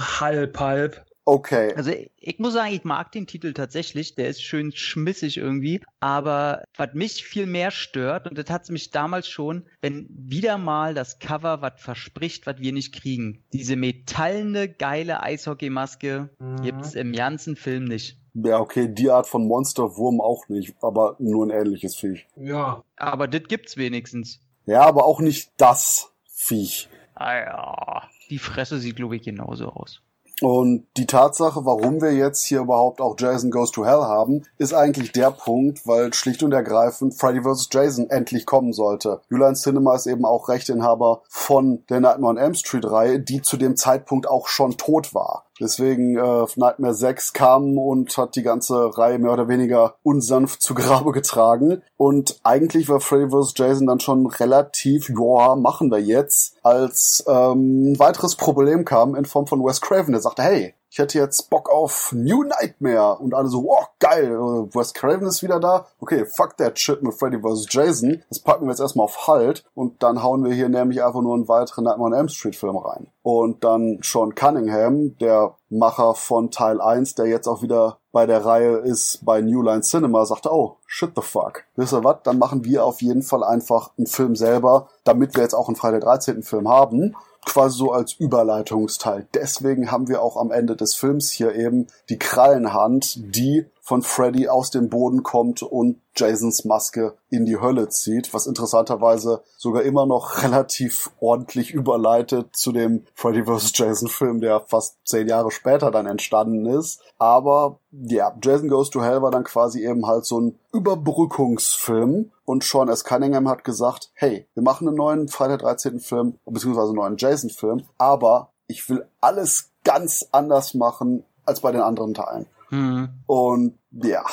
Halb, 0.00 0.58
halb. 0.58 1.04
Okay. 1.28 1.74
Also 1.74 1.90
ich, 2.18 2.38
muss 2.38 2.52
sagen, 2.52 2.72
ich 2.72 2.84
mag 2.84 3.10
den 3.10 3.26
Titel 3.26 3.52
tatsächlich. 3.52 4.14
Der 4.14 4.28
ist 4.28 4.42
schön 4.42 4.70
schmissig 4.72 5.38
irgendwie. 5.38 5.80
Aber 5.98 6.62
was 6.76 6.94
mich 6.94 7.24
viel 7.24 7.46
mehr 7.46 7.72
stört, 7.72 8.28
und 8.28 8.38
das 8.38 8.48
hat 8.48 8.70
mich 8.70 8.92
damals 8.92 9.28
schon, 9.28 9.66
wenn 9.80 10.06
wieder 10.08 10.56
mal 10.56 10.94
das 10.94 11.18
Cover 11.18 11.62
was 11.62 11.72
verspricht, 11.78 12.46
was 12.46 12.58
wir 12.60 12.72
nicht 12.72 12.94
kriegen. 12.94 13.42
Diese 13.52 13.74
metallene, 13.74 14.68
geile 14.68 15.20
Eishockeymaske 15.22 16.30
Mhm. 16.38 16.62
gibt's 16.62 16.94
im 16.94 17.12
ganzen 17.12 17.56
Film 17.56 17.84
nicht. 17.84 18.20
Ja, 18.34 18.60
okay, 18.60 18.86
die 18.88 19.10
Art 19.10 19.26
von 19.26 19.48
Monsterwurm 19.48 20.20
auch 20.20 20.48
nicht, 20.48 20.74
aber 20.82 21.16
nur 21.18 21.46
ein 21.46 21.50
ähnliches 21.50 21.96
Viech. 21.96 22.26
Ja, 22.36 22.84
Aber 22.96 23.26
das 23.28 23.42
gibt's 23.48 23.76
wenigstens. 23.76 24.40
Ja, 24.66 24.82
aber 24.82 25.04
auch 25.04 25.20
nicht 25.20 25.50
das 25.56 26.12
Viech. 26.26 26.88
Ah 27.14 27.34
ja. 27.36 28.02
Die 28.28 28.38
Fresse 28.38 28.78
sieht, 28.78 28.96
glaube 28.96 29.16
ich, 29.16 29.22
genauso 29.22 29.68
aus. 29.70 30.02
Und 30.42 30.86
die 30.98 31.06
Tatsache, 31.06 31.64
warum 31.64 32.02
wir 32.02 32.12
jetzt 32.12 32.44
hier 32.44 32.60
überhaupt 32.60 33.00
auch 33.00 33.16
Jason 33.18 33.50
Goes 33.50 33.70
to 33.70 33.86
Hell 33.86 34.02
haben, 34.02 34.42
ist 34.58 34.74
eigentlich 34.74 35.12
der 35.12 35.30
Punkt, 35.30 35.86
weil 35.86 36.12
schlicht 36.12 36.42
und 36.42 36.52
ergreifend 36.52 37.14
Freddy 37.14 37.42
vs. 37.42 37.68
Jason 37.72 38.10
endlich 38.10 38.44
kommen 38.44 38.74
sollte. 38.74 39.22
Uline 39.30 39.54
Cinema 39.54 39.94
ist 39.94 40.06
eben 40.06 40.26
auch 40.26 40.48
Rechteinhaber 40.48 41.22
von 41.28 41.84
der 41.88 42.00
Nightmare 42.00 42.32
on 42.32 42.36
Elm 42.36 42.54
Street 42.54 42.84
Reihe, 42.84 43.18
die 43.18 43.40
zu 43.40 43.56
dem 43.56 43.76
Zeitpunkt 43.76 44.28
auch 44.28 44.48
schon 44.48 44.76
tot 44.76 45.14
war. 45.14 45.46
Deswegen 45.60 46.16
äh, 46.18 46.46
Nightmare 46.56 46.94
6 46.94 47.32
kam 47.32 47.78
und 47.78 48.16
hat 48.18 48.36
die 48.36 48.42
ganze 48.42 48.96
Reihe 48.96 49.18
mehr 49.18 49.32
oder 49.32 49.48
weniger 49.48 49.94
unsanft 50.02 50.62
zu 50.62 50.74
Grabe 50.74 51.12
getragen. 51.12 51.82
Und 51.96 52.38
eigentlich 52.42 52.88
war 52.88 53.00
Freddy 53.00 53.30
vs. 53.30 53.54
Jason 53.56 53.86
dann 53.86 54.00
schon 54.00 54.26
relativ, 54.26 55.08
ja, 55.08 55.56
machen 55.56 55.90
wir 55.90 56.00
jetzt, 56.00 56.56
als 56.62 57.24
ähm, 57.26 57.92
ein 57.92 57.98
weiteres 57.98 58.36
Problem 58.36 58.84
kam 58.84 59.14
in 59.14 59.24
Form 59.24 59.46
von 59.46 59.64
Wes 59.64 59.80
Craven, 59.80 60.12
der 60.12 60.20
sagte, 60.26 60.42
hey, 60.42 60.74
ich 60.96 60.98
hätte 60.98 61.18
jetzt 61.18 61.50
Bock 61.50 61.68
auf 61.68 62.12
New 62.12 62.42
Nightmare. 62.44 63.18
Und 63.18 63.34
alle 63.34 63.48
so, 63.48 63.64
wow, 63.64 63.86
geil, 63.98 64.32
äh, 64.32 64.74
Wes 64.74 64.94
Craven 64.94 65.26
ist 65.26 65.42
wieder 65.42 65.60
da. 65.60 65.86
Okay, 66.00 66.24
fuck 66.24 66.56
that 66.56 66.78
shit 66.78 67.02
mit 67.02 67.14
Freddy 67.14 67.38
vs. 67.38 67.66
Jason. 67.68 68.22
Das 68.28 68.38
packen 68.38 68.64
wir 68.64 68.70
jetzt 68.70 68.80
erstmal 68.80 69.04
auf 69.04 69.26
Halt. 69.26 69.64
Und 69.74 70.02
dann 70.02 70.22
hauen 70.22 70.44
wir 70.44 70.52
hier 70.52 70.68
nämlich 70.68 71.02
einfach 71.02 71.20
nur 71.20 71.34
einen 71.34 71.48
weiteren 71.48 71.84
Nightmare 71.84 72.12
on 72.12 72.16
Elm 72.16 72.28
Street 72.28 72.56
Film 72.56 72.76
rein. 72.76 73.08
Und 73.22 73.62
dann 73.62 73.98
Sean 74.02 74.34
Cunningham, 74.34 75.18
der 75.18 75.56
Macher 75.68 76.14
von 76.14 76.50
Teil 76.50 76.80
1, 76.80 77.16
der 77.16 77.26
jetzt 77.26 77.46
auch 77.46 77.60
wieder 77.60 77.98
bei 78.12 78.24
der 78.24 78.44
Reihe 78.44 78.76
ist 78.76 79.22
bei 79.22 79.42
New 79.42 79.62
Line 79.62 79.82
Cinema, 79.82 80.24
sagte, 80.24 80.50
oh, 80.50 80.76
shit 80.86 81.10
the 81.14 81.22
fuck. 81.22 81.64
Wisst 81.74 81.92
ihr 81.92 82.04
was? 82.04 82.18
Dann 82.22 82.38
machen 82.38 82.64
wir 82.64 82.84
auf 82.84 83.02
jeden 83.02 83.22
Fall 83.22 83.44
einfach 83.44 83.90
einen 83.98 84.06
Film 84.06 84.34
selber, 84.34 84.88
damit 85.04 85.34
wir 85.34 85.42
jetzt 85.42 85.54
auch 85.54 85.68
einen 85.68 85.76
Freitag 85.76 86.02
13. 86.02 86.42
Film 86.42 86.68
haben 86.68 87.14
quasi 87.46 87.78
so 87.78 87.92
als 87.92 88.12
Überleitungsteil. 88.12 89.26
Deswegen 89.32 89.90
haben 89.90 90.08
wir 90.08 90.20
auch 90.20 90.36
am 90.36 90.50
Ende 90.50 90.76
des 90.76 90.94
Films 90.94 91.30
hier 91.30 91.54
eben 91.54 91.86
die 92.10 92.18
Krallenhand, 92.18 93.34
die 93.34 93.64
von 93.80 94.02
Freddy 94.02 94.48
aus 94.48 94.72
dem 94.72 94.90
Boden 94.90 95.22
kommt 95.22 95.62
und 95.62 96.00
Jasons 96.16 96.64
Maske 96.64 97.14
in 97.30 97.46
die 97.46 97.60
Hölle 97.60 97.88
zieht, 97.88 98.34
was 98.34 98.48
interessanterweise 98.48 99.42
sogar 99.56 99.82
immer 99.82 100.06
noch 100.06 100.42
relativ 100.42 101.12
ordentlich 101.20 101.70
überleitet 101.70 102.56
zu 102.56 102.72
dem 102.72 103.04
Freddy 103.14 103.44
vs. 103.44 103.70
Jason 103.74 104.08
Film, 104.08 104.40
der 104.40 104.60
fast 104.60 104.96
zehn 105.04 105.28
Jahre 105.28 105.52
später 105.52 105.92
dann 105.92 106.06
entstanden 106.06 106.66
ist. 106.66 107.00
Aber 107.18 107.78
ja, 107.92 108.36
Jason 108.42 108.68
Goes 108.68 108.90
to 108.90 109.02
Hell 109.02 109.22
war 109.22 109.30
dann 109.30 109.44
quasi 109.44 109.86
eben 109.86 110.06
halt 110.06 110.26
so 110.26 110.40
ein 110.40 110.58
Überbrückungsfilm 110.72 112.32
und 112.46 112.64
Sean 112.64 112.88
S. 112.88 113.04
Cunningham 113.04 113.48
hat 113.48 113.64
gesagt, 113.64 114.10
hey, 114.14 114.48
wir 114.54 114.62
machen 114.62 114.88
einen 114.88 114.96
neuen 114.96 115.28
Freitag 115.28 115.60
13. 115.60 116.00
Film, 116.00 116.38
beziehungsweise 116.46 116.88
einen 116.88 116.96
neuen 116.96 117.16
Jason 117.18 117.50
Film, 117.50 117.82
aber 117.98 118.52
ich 118.68 118.88
will 118.88 119.06
alles 119.20 119.72
ganz 119.84 120.26
anders 120.32 120.72
machen 120.72 121.24
als 121.44 121.60
bei 121.60 121.72
den 121.72 121.82
anderen 121.82 122.14
Teilen. 122.14 122.46
Mhm. 122.70 123.10
Und 123.26 123.78
ja. 123.90 124.24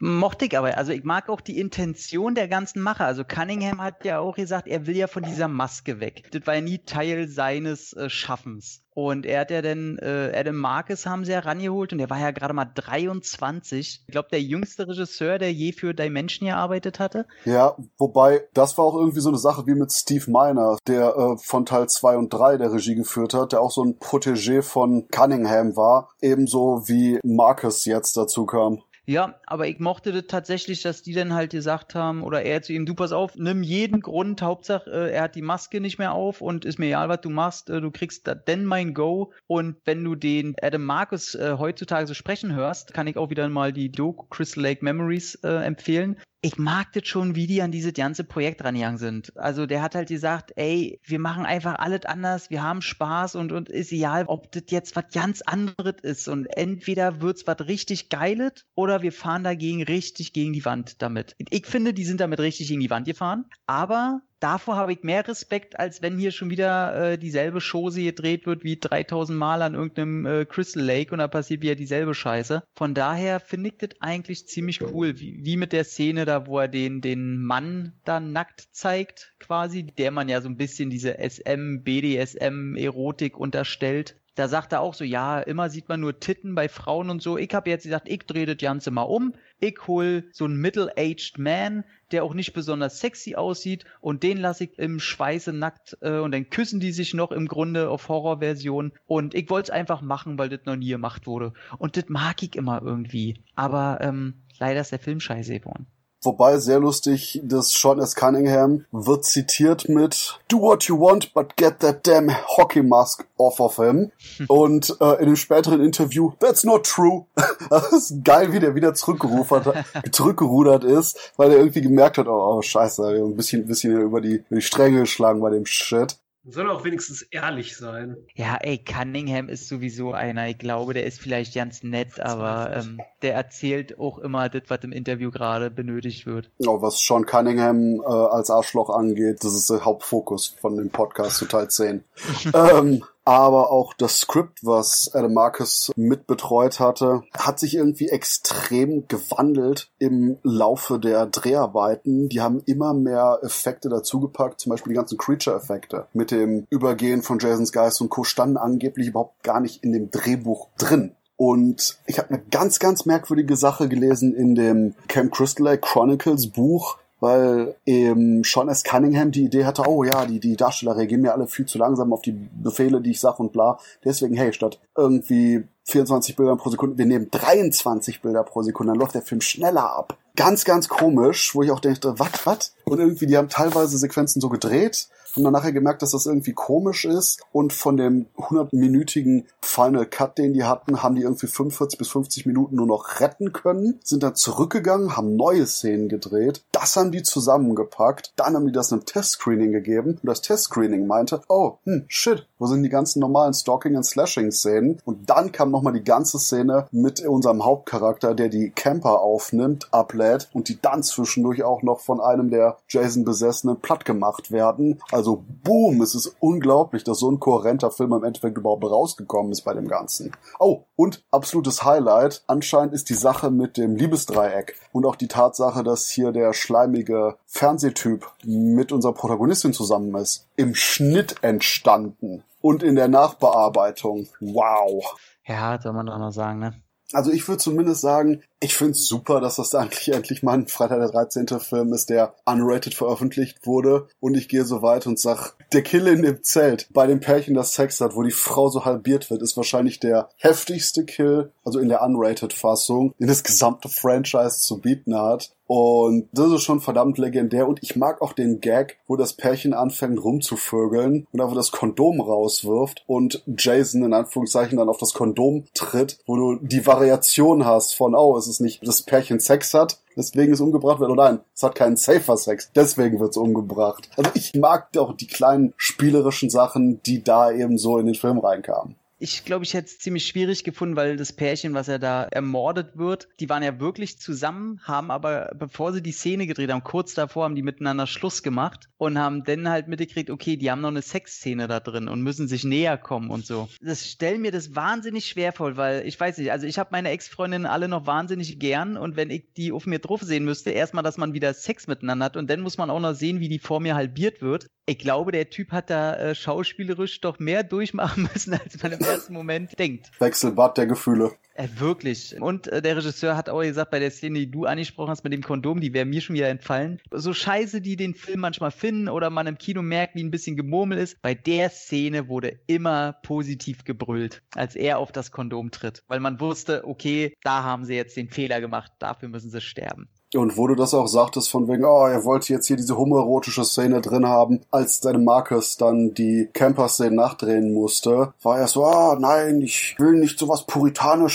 Mochte 0.00 0.46
ich 0.46 0.56
aber. 0.56 0.78
Also 0.78 0.92
ich 0.92 1.04
mag 1.04 1.28
auch 1.28 1.42
die 1.42 1.60
Intention 1.60 2.34
der 2.34 2.48
ganzen 2.48 2.80
Macher. 2.80 3.04
Also 3.04 3.22
Cunningham 3.22 3.82
hat 3.82 4.04
ja 4.04 4.18
auch 4.18 4.34
gesagt, 4.34 4.66
er 4.66 4.86
will 4.86 4.96
ja 4.96 5.06
von 5.06 5.22
dieser 5.22 5.46
Maske 5.46 6.00
weg. 6.00 6.26
Das 6.32 6.46
war 6.46 6.54
ja 6.54 6.62
nie 6.62 6.78
Teil 6.78 7.28
seines 7.28 7.92
äh, 7.92 8.08
Schaffens. 8.08 8.82
Und 8.92 9.24
er 9.24 9.40
hat 9.40 9.50
ja 9.50 9.62
dann 9.62 9.98
äh, 9.98 10.32
Adam 10.34 10.56
Marcus 10.56 11.06
haben 11.06 11.24
sie 11.24 11.32
ja 11.32 11.40
rangeholt 11.40 11.92
und 11.92 11.98
der 11.98 12.10
war 12.10 12.18
ja 12.18 12.32
gerade 12.32 12.54
mal 12.54 12.64
23. 12.64 14.04
Ich 14.06 14.12
glaube, 14.12 14.28
der 14.32 14.42
jüngste 14.42 14.88
Regisseur, 14.88 15.38
der 15.38 15.52
je 15.52 15.72
für 15.72 15.94
Dimension 15.94 16.48
gearbeitet 16.48 16.98
hatte. 16.98 17.26
Ja, 17.44 17.76
wobei, 17.98 18.42
das 18.52 18.78
war 18.78 18.86
auch 18.86 18.96
irgendwie 18.96 19.20
so 19.20 19.28
eine 19.28 19.38
Sache 19.38 19.66
wie 19.66 19.74
mit 19.74 19.92
Steve 19.92 20.30
Miner, 20.30 20.78
der 20.86 21.14
äh, 21.16 21.36
von 21.38 21.66
Teil 21.66 21.88
2 21.88 22.16
und 22.16 22.32
3 22.32 22.56
der 22.56 22.72
Regie 22.72 22.94
geführt 22.94 23.34
hat, 23.34 23.52
der 23.52 23.60
auch 23.60 23.70
so 23.70 23.84
ein 23.84 23.98
Protégé 23.98 24.62
von 24.62 25.08
Cunningham 25.08 25.76
war, 25.76 26.10
ebenso 26.20 26.88
wie 26.88 27.20
Marcus 27.22 27.84
jetzt 27.84 28.16
dazu 28.16 28.46
kam. 28.46 28.82
Ja, 29.10 29.40
aber 29.44 29.66
ich 29.66 29.80
mochte 29.80 30.12
das 30.12 30.28
tatsächlich, 30.28 30.82
dass 30.82 31.02
die 31.02 31.14
dann 31.14 31.34
halt 31.34 31.50
gesagt 31.50 31.96
haben, 31.96 32.22
oder 32.22 32.44
er 32.44 32.62
zu 32.62 32.72
ihm, 32.72 32.86
du 32.86 32.94
pass 32.94 33.10
auf, 33.10 33.34
nimm 33.34 33.64
jeden 33.64 34.02
Grund, 34.02 34.40
Hauptsache, 34.40 34.88
äh, 34.88 35.10
er 35.10 35.24
hat 35.24 35.34
die 35.34 35.42
Maske 35.42 35.80
nicht 35.80 35.98
mehr 35.98 36.12
auf 36.12 36.40
und 36.40 36.64
ist 36.64 36.78
mir 36.78 36.86
egal, 36.86 37.08
was 37.08 37.20
du 37.20 37.28
machst, 37.28 37.70
äh, 37.70 37.80
du 37.80 37.90
kriegst 37.90 38.28
da 38.28 38.36
denn 38.36 38.64
mein 38.64 38.94
Go. 38.94 39.32
Und 39.48 39.78
wenn 39.84 40.04
du 40.04 40.14
den 40.14 40.54
Adam 40.62 40.84
Marcus 40.84 41.34
äh, 41.34 41.56
heutzutage 41.58 42.06
so 42.06 42.14
sprechen 42.14 42.54
hörst, 42.54 42.94
kann 42.94 43.08
ich 43.08 43.16
auch 43.16 43.30
wieder 43.30 43.48
mal 43.48 43.72
die 43.72 43.90
Doku 43.90 44.26
Crystal 44.26 44.62
Lake 44.62 44.84
Memories 44.84 45.34
äh, 45.42 45.48
empfehlen 45.48 46.16
ich 46.42 46.56
mag 46.56 46.92
das 46.94 47.06
schon, 47.06 47.34
wie 47.34 47.46
die 47.46 47.60
an 47.60 47.70
dieses 47.70 47.92
ganze 47.92 48.24
Projekt 48.24 48.64
rangegangen 48.64 48.98
sind. 48.98 49.36
Also 49.36 49.66
der 49.66 49.82
hat 49.82 49.94
halt 49.94 50.08
gesagt, 50.08 50.52
ey, 50.56 50.98
wir 51.04 51.18
machen 51.18 51.44
einfach 51.44 51.74
alles 51.78 52.06
anders, 52.06 52.48
wir 52.50 52.62
haben 52.62 52.80
Spaß 52.80 53.34
und, 53.34 53.52
und 53.52 53.68
ist 53.68 53.92
egal, 53.92 54.24
ob 54.26 54.50
das 54.52 54.64
jetzt 54.70 54.96
was 54.96 55.04
ganz 55.12 55.42
anderes 55.42 55.96
ist. 56.02 56.28
Und 56.28 56.46
entweder 56.46 57.20
wird's 57.20 57.46
was 57.46 57.60
richtig 57.66 58.08
Geiles 58.08 58.64
oder 58.74 59.02
wir 59.02 59.12
fahren 59.12 59.44
dagegen 59.44 59.82
richtig 59.82 60.32
gegen 60.32 60.52
die 60.52 60.64
Wand 60.64 61.02
damit. 61.02 61.34
Ich 61.38 61.66
finde, 61.66 61.92
die 61.92 62.04
sind 62.04 62.20
damit 62.20 62.40
richtig 62.40 62.68
gegen 62.68 62.80
die 62.80 62.90
Wand 62.90 63.06
gefahren, 63.06 63.44
aber 63.66 64.22
davor 64.40 64.76
habe 64.76 64.92
ich 64.92 65.02
mehr 65.02 65.26
Respekt, 65.26 65.78
als 65.78 66.02
wenn 66.02 66.18
hier 66.18 66.32
schon 66.32 66.50
wieder 66.50 67.12
äh, 67.12 67.18
dieselbe 67.18 67.60
Chose 67.60 68.02
gedreht 68.02 68.46
wird 68.46 68.64
wie 68.64 68.78
3000 68.78 69.38
Mal 69.38 69.62
an 69.62 69.74
irgendeinem 69.74 70.26
äh, 70.26 70.44
Crystal 70.44 70.82
Lake 70.82 71.12
und 71.12 71.18
da 71.18 71.28
passiert 71.28 71.62
wieder 71.62 71.74
dieselbe 71.74 72.14
Scheiße. 72.14 72.62
Von 72.74 72.94
daher 72.94 73.40
finde 73.40 73.70
ich 73.70 73.76
das 73.78 73.90
eigentlich 74.00 74.46
ziemlich 74.48 74.82
cool, 74.82 75.18
wie, 75.20 75.44
wie 75.44 75.56
mit 75.56 75.72
der 75.72 75.84
Szene 75.84 76.24
da, 76.24 76.46
wo 76.46 76.58
er 76.58 76.68
den, 76.68 77.00
den 77.00 77.42
Mann 77.42 77.92
da 78.04 78.20
nackt 78.20 78.68
zeigt, 78.72 79.34
quasi, 79.38 79.84
der 79.84 80.10
man 80.10 80.28
ja 80.28 80.40
so 80.40 80.48
ein 80.48 80.56
bisschen 80.56 80.90
diese 80.90 81.18
SM, 81.18 81.82
BDSM, 81.82 82.76
Erotik 82.76 83.36
unterstellt 83.36 84.19
da 84.34 84.48
sagt 84.48 84.72
er 84.72 84.80
auch 84.80 84.94
so, 84.94 85.04
ja, 85.04 85.40
immer 85.40 85.70
sieht 85.70 85.88
man 85.88 86.00
nur 86.00 86.18
Titten 86.20 86.54
bei 86.54 86.68
Frauen 86.68 87.10
und 87.10 87.20
so. 87.22 87.36
Ich 87.36 87.52
habe 87.52 87.68
jetzt 87.68 87.82
gesagt, 87.82 88.08
ich 88.08 88.20
drehe 88.20 88.46
das 88.46 88.56
Ganze 88.58 88.90
mal 88.90 89.02
um. 89.02 89.34
Ich 89.58 89.86
hol 89.86 90.28
so 90.32 90.44
einen 90.44 90.56
middle-aged 90.56 91.38
Man, 91.38 91.84
der 92.12 92.24
auch 92.24 92.34
nicht 92.34 92.52
besonders 92.52 93.00
sexy 93.00 93.34
aussieht 93.34 93.84
und 94.00 94.22
den 94.22 94.38
lasse 94.38 94.64
ich 94.64 94.78
im 94.78 95.00
Schweiße 95.00 95.52
nackt 95.52 95.98
äh, 96.00 96.18
und 96.18 96.32
dann 96.32 96.48
küssen 96.48 96.80
die 96.80 96.92
sich 96.92 97.12
noch 97.14 97.32
im 97.32 97.48
Grunde 97.48 97.88
auf 97.90 98.08
Horrorversion 98.08 98.92
und 99.06 99.34
ich 99.34 99.50
wollte 99.50 99.70
es 99.72 99.76
einfach 99.76 100.00
machen, 100.00 100.38
weil 100.38 100.48
das 100.48 100.60
noch 100.64 100.76
nie 100.76 100.88
gemacht 100.88 101.26
wurde 101.26 101.52
und 101.78 101.96
das 101.96 102.08
mag 102.08 102.42
ich 102.42 102.56
immer 102.56 102.80
irgendwie, 102.82 103.42
aber 103.54 103.98
ähm, 104.00 104.42
leider 104.58 104.80
ist 104.80 104.92
der 104.92 104.98
Film 104.98 105.20
scheiße 105.20 105.60
geworden. 105.60 105.86
Wobei 106.22 106.58
sehr 106.58 106.80
lustig, 106.80 107.40
das 107.42 107.72
Sean 107.72 107.98
S. 107.98 108.14
Cunningham 108.14 108.84
wird 108.92 109.24
zitiert 109.24 109.88
mit 109.88 110.38
Do 110.48 110.60
what 110.60 110.84
you 110.84 111.00
want, 111.00 111.32
but 111.32 111.56
get 111.56 111.80
that 111.80 112.06
damn 112.06 112.30
hockey 112.30 112.82
mask 112.82 113.26
off 113.38 113.58
of 113.58 113.76
him. 113.76 114.12
Und 114.48 114.96
äh, 115.00 115.14
in 115.14 115.26
einem 115.26 115.36
späteren 115.36 115.82
Interview, 115.82 116.32
that's 116.38 116.62
not 116.62 116.84
true. 116.84 117.24
das 117.70 117.92
ist 117.92 118.22
geil, 118.22 118.52
wie 118.52 118.60
der 118.60 118.74
wieder 118.74 118.92
zurückgerudert, 118.92 119.84
zurückgerudert 120.12 120.84
ist, 120.84 121.32
weil 121.38 121.52
er 121.52 121.58
irgendwie 121.58 121.80
gemerkt 121.80 122.18
hat, 122.18 122.28
oh, 122.28 122.56
oh 122.58 122.62
scheiße, 122.62 123.02
ein 123.08 123.36
bisschen, 123.36 123.62
ein 123.62 123.68
bisschen 123.68 123.98
über 123.98 124.20
die, 124.20 124.44
über 124.50 124.56
die 124.56 124.62
Stränge 124.62 125.00
geschlagen 125.00 125.40
bei 125.40 125.50
dem 125.50 125.64
Shit. 125.64 126.18
Soll 126.44 126.70
auch 126.70 126.84
wenigstens 126.84 127.20
ehrlich 127.22 127.76
sein. 127.76 128.16
Ja, 128.34 128.56
ey, 128.56 128.78
Cunningham 128.78 129.50
ist 129.50 129.68
sowieso 129.68 130.12
einer. 130.12 130.48
Ich 130.48 130.56
glaube, 130.56 130.94
der 130.94 131.04
ist 131.04 131.20
vielleicht 131.20 131.54
ganz 131.54 131.82
nett, 131.82 132.18
aber 132.18 132.74
ähm, 132.76 133.00
der 133.20 133.34
erzählt 133.34 133.98
auch 133.98 134.18
immer 134.18 134.48
das, 134.48 134.62
was 134.68 134.80
im 134.82 134.92
Interview 134.92 135.30
gerade 135.30 135.70
benötigt 135.70 136.24
wird. 136.24 136.50
Oh, 136.66 136.80
was 136.80 136.98
Sean 136.98 137.26
Cunningham 137.26 138.00
äh, 138.00 138.06
als 138.06 138.48
Arschloch 138.48 138.88
angeht, 138.88 139.44
das 139.44 139.54
ist 139.54 139.68
der 139.68 139.84
Hauptfokus 139.84 140.56
von 140.60 140.76
dem 140.76 140.88
Podcast 140.88 141.36
zu 141.36 141.44
Teil 141.44 141.68
10. 141.68 142.04
ähm, 142.54 143.04
aber 143.30 143.70
auch 143.70 143.94
das 143.94 144.18
Skript, 144.18 144.58
was 144.64 145.12
Adam 145.14 145.32
Marcus 145.34 145.92
mitbetreut 145.94 146.80
hatte, 146.80 147.22
hat 147.32 147.60
sich 147.60 147.76
irgendwie 147.76 148.08
extrem 148.08 149.06
gewandelt 149.06 149.88
im 150.00 150.38
Laufe 150.42 150.98
der 150.98 151.26
Dreharbeiten. 151.26 152.28
Die 152.28 152.40
haben 152.40 152.60
immer 152.66 152.92
mehr 152.92 153.38
Effekte 153.42 153.88
dazugepackt, 153.88 154.58
zum 154.58 154.70
Beispiel 154.70 154.94
die 154.94 154.96
ganzen 154.96 155.16
Creature-Effekte 155.16 156.08
mit 156.12 156.32
dem 156.32 156.66
Übergehen 156.70 157.22
von 157.22 157.38
Jason's 157.38 157.70
Geist 157.70 158.00
und 158.00 158.08
Co. 158.08 158.24
standen 158.24 158.56
angeblich 158.56 159.06
überhaupt 159.06 159.44
gar 159.44 159.60
nicht 159.60 159.84
in 159.84 159.92
dem 159.92 160.10
Drehbuch 160.10 160.66
drin. 160.76 161.14
Und 161.36 161.98
ich 162.06 162.18
habe 162.18 162.30
eine 162.30 162.42
ganz, 162.50 162.80
ganz 162.80 163.06
merkwürdige 163.06 163.56
Sache 163.56 163.88
gelesen 163.88 164.34
in 164.34 164.56
dem 164.56 164.94
Camp 165.06 165.32
Crystal 165.32 165.64
Lake 165.66 165.82
Chronicles 165.82 166.48
Buch, 166.48 166.98
weil 167.20 167.76
eben 167.86 168.42
Sean 168.44 168.68
S. 168.68 168.82
Cunningham 168.82 169.30
die 169.30 169.44
Idee 169.44 169.64
hatte, 169.64 169.84
oh 169.86 170.02
ja, 170.04 170.24
die, 170.26 170.40
die 170.40 170.56
Darsteller 170.56 170.96
reagieren 170.96 171.22
mir 171.22 171.32
alle 171.32 171.46
viel 171.46 171.66
zu 171.66 171.78
langsam 171.78 172.12
auf 172.12 172.22
die 172.22 172.32
Befehle, 172.32 173.00
die 173.00 173.12
ich 173.12 173.20
sag 173.20 173.38
und 173.38 173.52
bla. 173.52 173.78
Deswegen, 174.04 174.34
hey, 174.34 174.52
statt 174.52 174.80
irgendwie 174.96 175.64
24 175.84 176.36
Bilder 176.36 176.56
pro 176.56 176.70
Sekunde, 176.70 176.98
wir 176.98 177.06
nehmen 177.06 177.30
23 177.30 178.22
Bilder 178.22 178.42
pro 178.42 178.62
Sekunde, 178.62 178.92
dann 178.92 179.00
läuft 179.00 179.14
der 179.14 179.22
Film 179.22 179.40
schneller 179.40 179.90
ab. 179.96 180.16
Ganz, 180.36 180.64
ganz 180.64 180.88
komisch, 180.88 181.54
wo 181.54 181.62
ich 181.62 181.70
auch 181.70 181.80
dachte, 181.80 182.18
was, 182.18 182.46
was? 182.46 182.74
Und 182.84 182.98
irgendwie, 182.98 183.26
die 183.26 183.36
haben 183.36 183.48
teilweise 183.48 183.98
Sequenzen 183.98 184.40
so 184.40 184.48
gedreht, 184.48 185.08
haben 185.34 185.44
dann 185.44 185.52
nachher 185.52 185.72
gemerkt, 185.72 186.02
dass 186.02 186.10
das 186.10 186.26
irgendwie 186.26 186.52
komisch 186.52 187.04
ist. 187.04 187.42
Und 187.52 187.72
von 187.72 187.96
dem 187.96 188.26
100-minütigen 188.36 189.44
Final 189.60 190.06
Cut, 190.06 190.38
den 190.38 190.52
die 190.52 190.64
hatten, 190.64 191.02
haben 191.02 191.14
die 191.14 191.22
irgendwie 191.22 191.46
45 191.46 191.98
bis 191.98 192.08
50 192.08 192.46
Minuten 192.46 192.76
nur 192.76 192.86
noch 192.86 193.20
retten 193.20 193.52
können, 193.52 194.00
sind 194.04 194.22
dann 194.22 194.34
zurückgegangen, 194.34 195.16
haben 195.16 195.36
neue 195.36 195.66
Szenen 195.66 196.08
gedreht, 196.08 196.62
das 196.72 196.96
haben 196.96 197.12
die 197.12 197.22
zusammengepackt, 197.22 198.32
dann 198.36 198.54
haben 198.54 198.66
die 198.66 198.72
das 198.72 198.92
einem 198.92 199.04
Testscreening 199.04 199.72
gegeben. 199.72 200.18
Und 200.22 200.26
das 200.26 200.42
Testscreening 200.42 201.06
meinte, 201.06 201.42
oh, 201.48 201.78
hm, 201.84 202.04
shit, 202.08 202.46
wo 202.58 202.66
sind 202.66 202.82
die 202.82 202.88
ganzen 202.88 203.20
normalen 203.20 203.54
Stalking- 203.54 203.96
und 203.96 204.04
Slashing-Szenen? 204.04 205.00
Und 205.04 205.30
dann 205.30 205.52
kam 205.52 205.70
nochmal 205.70 205.94
die 205.94 206.04
ganze 206.04 206.38
Szene 206.38 206.86
mit 206.90 207.20
unserem 207.20 207.64
Hauptcharakter, 207.64 208.34
der 208.34 208.48
die 208.48 208.70
Camper 208.70 209.20
aufnimmt, 209.20 209.88
ablädt. 209.92 210.48
Und 210.52 210.68
die 210.68 210.80
dann 210.80 211.02
zwischendurch 211.02 211.62
auch 211.62 211.82
noch 211.82 212.00
von 212.00 212.20
einem 212.20 212.50
der 212.50 212.76
Jason-Besessenen 212.88 213.80
platt 213.80 214.04
gemacht 214.04 214.50
werden. 214.50 215.00
Also 215.10 215.19
also 215.20 215.44
boom, 215.64 216.00
es 216.00 216.14
ist 216.14 216.34
unglaublich, 216.40 217.04
dass 217.04 217.18
so 217.18 217.30
ein 217.30 217.40
kohärenter 217.40 217.90
Film 217.90 218.14
im 218.14 218.24
Endeffekt 218.24 218.56
überhaupt 218.56 218.84
rausgekommen 218.84 219.52
ist 219.52 219.62
bei 219.62 219.74
dem 219.74 219.86
Ganzen. 219.86 220.32
Oh, 220.58 220.84
und 220.96 221.22
absolutes 221.30 221.84
Highlight, 221.84 222.42
anscheinend 222.46 222.94
ist 222.94 223.10
die 223.10 223.14
Sache 223.14 223.50
mit 223.50 223.76
dem 223.76 223.96
Liebesdreieck 223.96 224.76
und 224.92 225.04
auch 225.04 225.16
die 225.16 225.28
Tatsache, 225.28 225.82
dass 225.82 226.08
hier 226.08 226.32
der 226.32 226.54
schleimige 226.54 227.36
Fernsehtyp 227.44 228.26
mit 228.44 228.92
unserer 228.92 229.12
Protagonistin 229.12 229.74
zusammen 229.74 230.14
ist, 230.14 230.48
im 230.56 230.74
Schnitt 230.74 231.36
entstanden 231.42 232.42
und 232.62 232.82
in 232.82 232.96
der 232.96 233.08
Nachbearbeitung. 233.08 234.26
Wow. 234.40 235.04
Ja, 235.44 235.78
soll 235.82 235.92
man 235.92 236.06
doch 236.06 236.18
noch 236.18 236.32
sagen, 236.32 236.60
ne? 236.60 236.74
Also 237.12 237.30
ich 237.32 237.46
würde 237.48 237.58
zumindest 237.58 238.00
sagen, 238.00 238.42
ich 238.60 238.74
finde 238.74 238.92
es 238.92 239.06
super, 239.06 239.40
dass 239.40 239.56
das 239.56 239.74
eigentlich 239.74 240.12
endlich 240.12 240.42
mal 240.42 240.52
ein 240.52 240.68
Freitag 240.68 240.98
der 240.98 241.10
13. 241.10 241.46
Film 241.60 241.92
ist, 241.92 242.10
der 242.10 242.34
unrated 242.44 242.94
veröffentlicht 242.94 243.66
wurde. 243.66 244.08
Und 244.20 244.36
ich 244.36 244.48
gehe 244.48 244.64
so 244.64 244.82
weit 244.82 245.06
und 245.06 245.18
sag, 245.18 245.54
der 245.72 245.82
Kill 245.82 246.06
in 246.06 246.22
dem 246.22 246.42
Zelt 246.42 246.88
bei 246.92 247.06
dem 247.06 247.20
Pärchen, 247.20 247.54
das 247.54 247.72
Sex 247.72 248.00
hat, 248.00 248.14
wo 248.14 248.22
die 248.22 248.30
Frau 248.30 248.68
so 248.68 248.84
halbiert 248.84 249.30
wird, 249.30 249.42
ist 249.42 249.56
wahrscheinlich 249.56 249.98
der 249.98 250.28
heftigste 250.36 251.04
Kill, 251.04 251.52
also 251.64 251.78
in 251.78 251.88
der 251.88 252.02
unrated 252.02 252.52
Fassung, 252.52 253.14
den 253.18 253.28
das 253.28 253.42
gesamte 253.42 253.88
Franchise 253.88 254.60
zu 254.60 254.80
bieten 254.80 255.16
hat. 255.16 255.52
Und 255.72 256.28
das 256.32 256.50
ist 256.50 256.64
schon 256.64 256.80
verdammt 256.80 257.16
legendär. 257.16 257.68
Und 257.68 257.80
ich 257.80 257.94
mag 257.94 258.22
auch 258.22 258.32
den 258.32 258.60
Gag, 258.60 258.98
wo 259.06 259.14
das 259.14 259.34
Pärchen 259.34 259.72
anfängt 259.72 260.20
rumzuvögeln 260.20 261.28
und 261.30 261.40
einfach 261.40 261.54
das 261.54 261.70
Kondom 261.70 262.20
rauswirft 262.20 263.04
und 263.06 263.44
Jason 263.46 264.02
in 264.02 264.12
Anführungszeichen 264.12 264.78
dann 264.78 264.88
auf 264.88 264.96
das 264.96 265.14
Kondom 265.14 265.66
tritt, 265.72 266.18
wo 266.26 266.34
du 266.34 266.56
die 266.60 266.84
Variation 266.84 267.66
hast 267.66 267.94
von, 267.94 268.16
oh, 268.16 268.36
es 268.36 268.48
ist 268.48 268.58
nicht 268.58 268.84
das 268.84 269.02
Pärchen 269.02 269.38
Sex 269.38 269.72
hat, 269.72 270.00
deswegen 270.16 270.52
es 270.52 270.60
umgebracht 270.60 270.98
wird. 270.98 271.12
Oder 271.12 271.30
nein, 271.30 271.40
es 271.54 271.62
hat 271.62 271.76
keinen 271.76 271.96
safer 271.96 272.36
Sex, 272.36 272.72
deswegen 272.74 273.20
wird 273.20 273.30
es 273.30 273.36
umgebracht. 273.36 274.10
Also 274.16 274.32
ich 274.34 274.52
mag 274.54 274.88
auch 274.98 275.16
die 275.16 275.28
kleinen 275.28 275.72
spielerischen 275.76 276.50
Sachen, 276.50 277.00
die 277.04 277.22
da 277.22 277.52
eben 277.52 277.78
so 277.78 277.96
in 277.98 278.06
den 278.06 278.16
Film 278.16 278.40
reinkamen 278.40 278.96
ich 279.22 279.44
glaube, 279.44 279.64
ich 279.64 279.74
hätte 279.74 279.86
es 279.86 279.98
ziemlich 279.98 280.26
schwierig 280.26 280.64
gefunden, 280.64 280.96
weil 280.96 281.16
das 281.16 281.34
Pärchen, 281.34 281.74
was 281.74 281.88
er 281.88 281.98
da 281.98 282.24
ermordet 282.24 282.96
wird, 282.96 283.28
die 283.38 283.50
waren 283.50 283.62
ja 283.62 283.78
wirklich 283.78 284.18
zusammen, 284.18 284.80
haben 284.84 285.10
aber, 285.10 285.52
bevor 285.54 285.92
sie 285.92 286.02
die 286.02 286.12
Szene 286.12 286.46
gedreht 286.46 286.70
haben, 286.70 286.82
kurz 286.82 287.12
davor 287.12 287.44
haben 287.44 287.54
die 287.54 287.62
miteinander 287.62 288.06
Schluss 288.06 288.42
gemacht 288.42 288.88
und 288.96 289.18
haben 289.18 289.44
dann 289.44 289.68
halt 289.68 289.88
mitgekriegt, 289.88 290.30
okay, 290.30 290.56
die 290.56 290.70
haben 290.70 290.80
noch 290.80 290.88
eine 290.88 291.02
Sexszene 291.02 291.68
da 291.68 291.80
drin 291.80 292.08
und 292.08 292.22
müssen 292.22 292.48
sich 292.48 292.64
näher 292.64 292.96
kommen 292.96 293.30
und 293.30 293.44
so. 293.44 293.68
Das 293.82 294.08
stellt 294.08 294.40
mir 294.40 294.52
das 294.52 294.74
wahnsinnig 294.74 295.26
schwer 295.26 295.52
vor, 295.52 295.76
weil 295.76 296.06
ich 296.06 296.18
weiß 296.18 296.38
nicht, 296.38 296.50
also 296.50 296.66
ich 296.66 296.78
habe 296.78 296.88
meine 296.92 297.10
Ex-Freundinnen 297.10 297.66
alle 297.66 297.88
noch 297.88 298.06
wahnsinnig 298.06 298.58
gern 298.58 298.96
und 298.96 299.16
wenn 299.16 299.28
ich 299.28 299.52
die 299.54 299.70
auf 299.70 299.84
mir 299.84 299.98
drauf 299.98 300.22
sehen 300.22 300.46
müsste, 300.46 300.70
erstmal, 300.70 301.04
dass 301.04 301.18
man 301.18 301.34
wieder 301.34 301.52
Sex 301.52 301.86
miteinander 301.86 302.24
hat 302.24 302.38
und 302.38 302.48
dann 302.48 302.60
muss 302.60 302.78
man 302.78 302.88
auch 302.88 303.00
noch 303.00 303.14
sehen, 303.14 303.40
wie 303.40 303.50
die 303.50 303.58
vor 303.58 303.80
mir 303.80 303.96
halbiert 303.96 304.40
wird. 304.40 304.66
Ich 304.86 304.98
glaube, 304.98 305.30
der 305.30 305.50
Typ 305.50 305.72
hat 305.72 305.90
da 305.90 306.16
äh, 306.16 306.34
schauspielerisch 306.34 307.20
doch 307.20 307.38
mehr 307.38 307.62
durchmachen 307.62 308.22
müssen, 308.32 308.54
als 308.54 308.82
man 308.82 308.92
im 308.92 308.98
ersten 309.12 309.34
Moment 309.34 309.78
denkt. 309.78 310.10
Wechselbad 310.18 310.76
der 310.78 310.86
Gefühle. 310.86 311.32
Äh, 311.54 311.68
wirklich. 311.76 312.40
Und 312.40 312.68
äh, 312.68 312.80
der 312.80 312.96
Regisseur 312.96 313.36
hat 313.36 313.48
auch 313.48 313.60
gesagt, 313.60 313.90
bei 313.90 313.98
der 313.98 314.10
Szene, 314.10 314.38
die 314.38 314.50
du 314.50 314.64
angesprochen 314.64 315.10
hast 315.10 315.24
mit 315.24 315.32
dem 315.32 315.42
Kondom, 315.42 315.80
die 315.80 315.92
wäre 315.92 316.04
mir 316.04 316.20
schon 316.20 316.36
wieder 316.36 316.48
entfallen. 316.48 317.00
So 317.10 317.32
scheiße, 317.32 317.80
die 317.80 317.96
den 317.96 318.14
Film 318.14 318.40
manchmal 318.40 318.70
finden 318.70 319.08
oder 319.08 319.30
man 319.30 319.46
im 319.46 319.58
Kino 319.58 319.82
merkt, 319.82 320.14
wie 320.14 320.22
ein 320.22 320.30
bisschen 320.30 320.56
Gemurmel 320.56 320.98
ist. 320.98 321.20
Bei 321.22 321.34
der 321.34 321.70
Szene 321.70 322.28
wurde 322.28 322.60
immer 322.66 323.14
positiv 323.22 323.84
gebrüllt, 323.84 324.42
als 324.54 324.76
er 324.76 324.98
auf 324.98 325.12
das 325.12 325.32
Kondom 325.32 325.70
tritt. 325.70 326.02
Weil 326.08 326.20
man 326.20 326.40
wusste, 326.40 326.86
okay, 326.86 327.34
da 327.42 327.62
haben 327.62 327.84
sie 327.84 327.94
jetzt 327.94 328.16
den 328.16 328.30
Fehler 328.30 328.60
gemacht, 328.60 328.92
dafür 328.98 329.28
müssen 329.28 329.50
sie 329.50 329.60
sterben. 329.60 330.08
Und 330.36 330.56
wo 330.56 330.68
du 330.68 330.76
das 330.76 330.94
auch 330.94 331.08
sagtest, 331.08 331.50
von 331.50 331.66
wegen, 331.66 331.84
oh, 331.84 332.06
er 332.06 332.24
wollte 332.24 332.52
jetzt 332.52 332.68
hier 332.68 332.76
diese 332.76 332.96
homoerotische 332.96 333.64
Szene 333.64 334.00
drin 334.00 334.28
haben, 334.28 334.60
als 334.70 335.00
deine 335.00 335.18
Marcus 335.18 335.76
dann 335.76 336.14
die 336.14 336.48
Camper-Szene 336.52 337.16
nachdrehen 337.16 337.74
musste, 337.74 338.32
war 338.40 338.58
er 338.60 338.68
so, 338.68 338.84
ah, 338.84 339.14
oh, 339.14 339.18
nein, 339.18 339.60
ich 339.60 339.96
will 339.98 340.12
nicht 340.12 340.38
sowas 340.38 340.66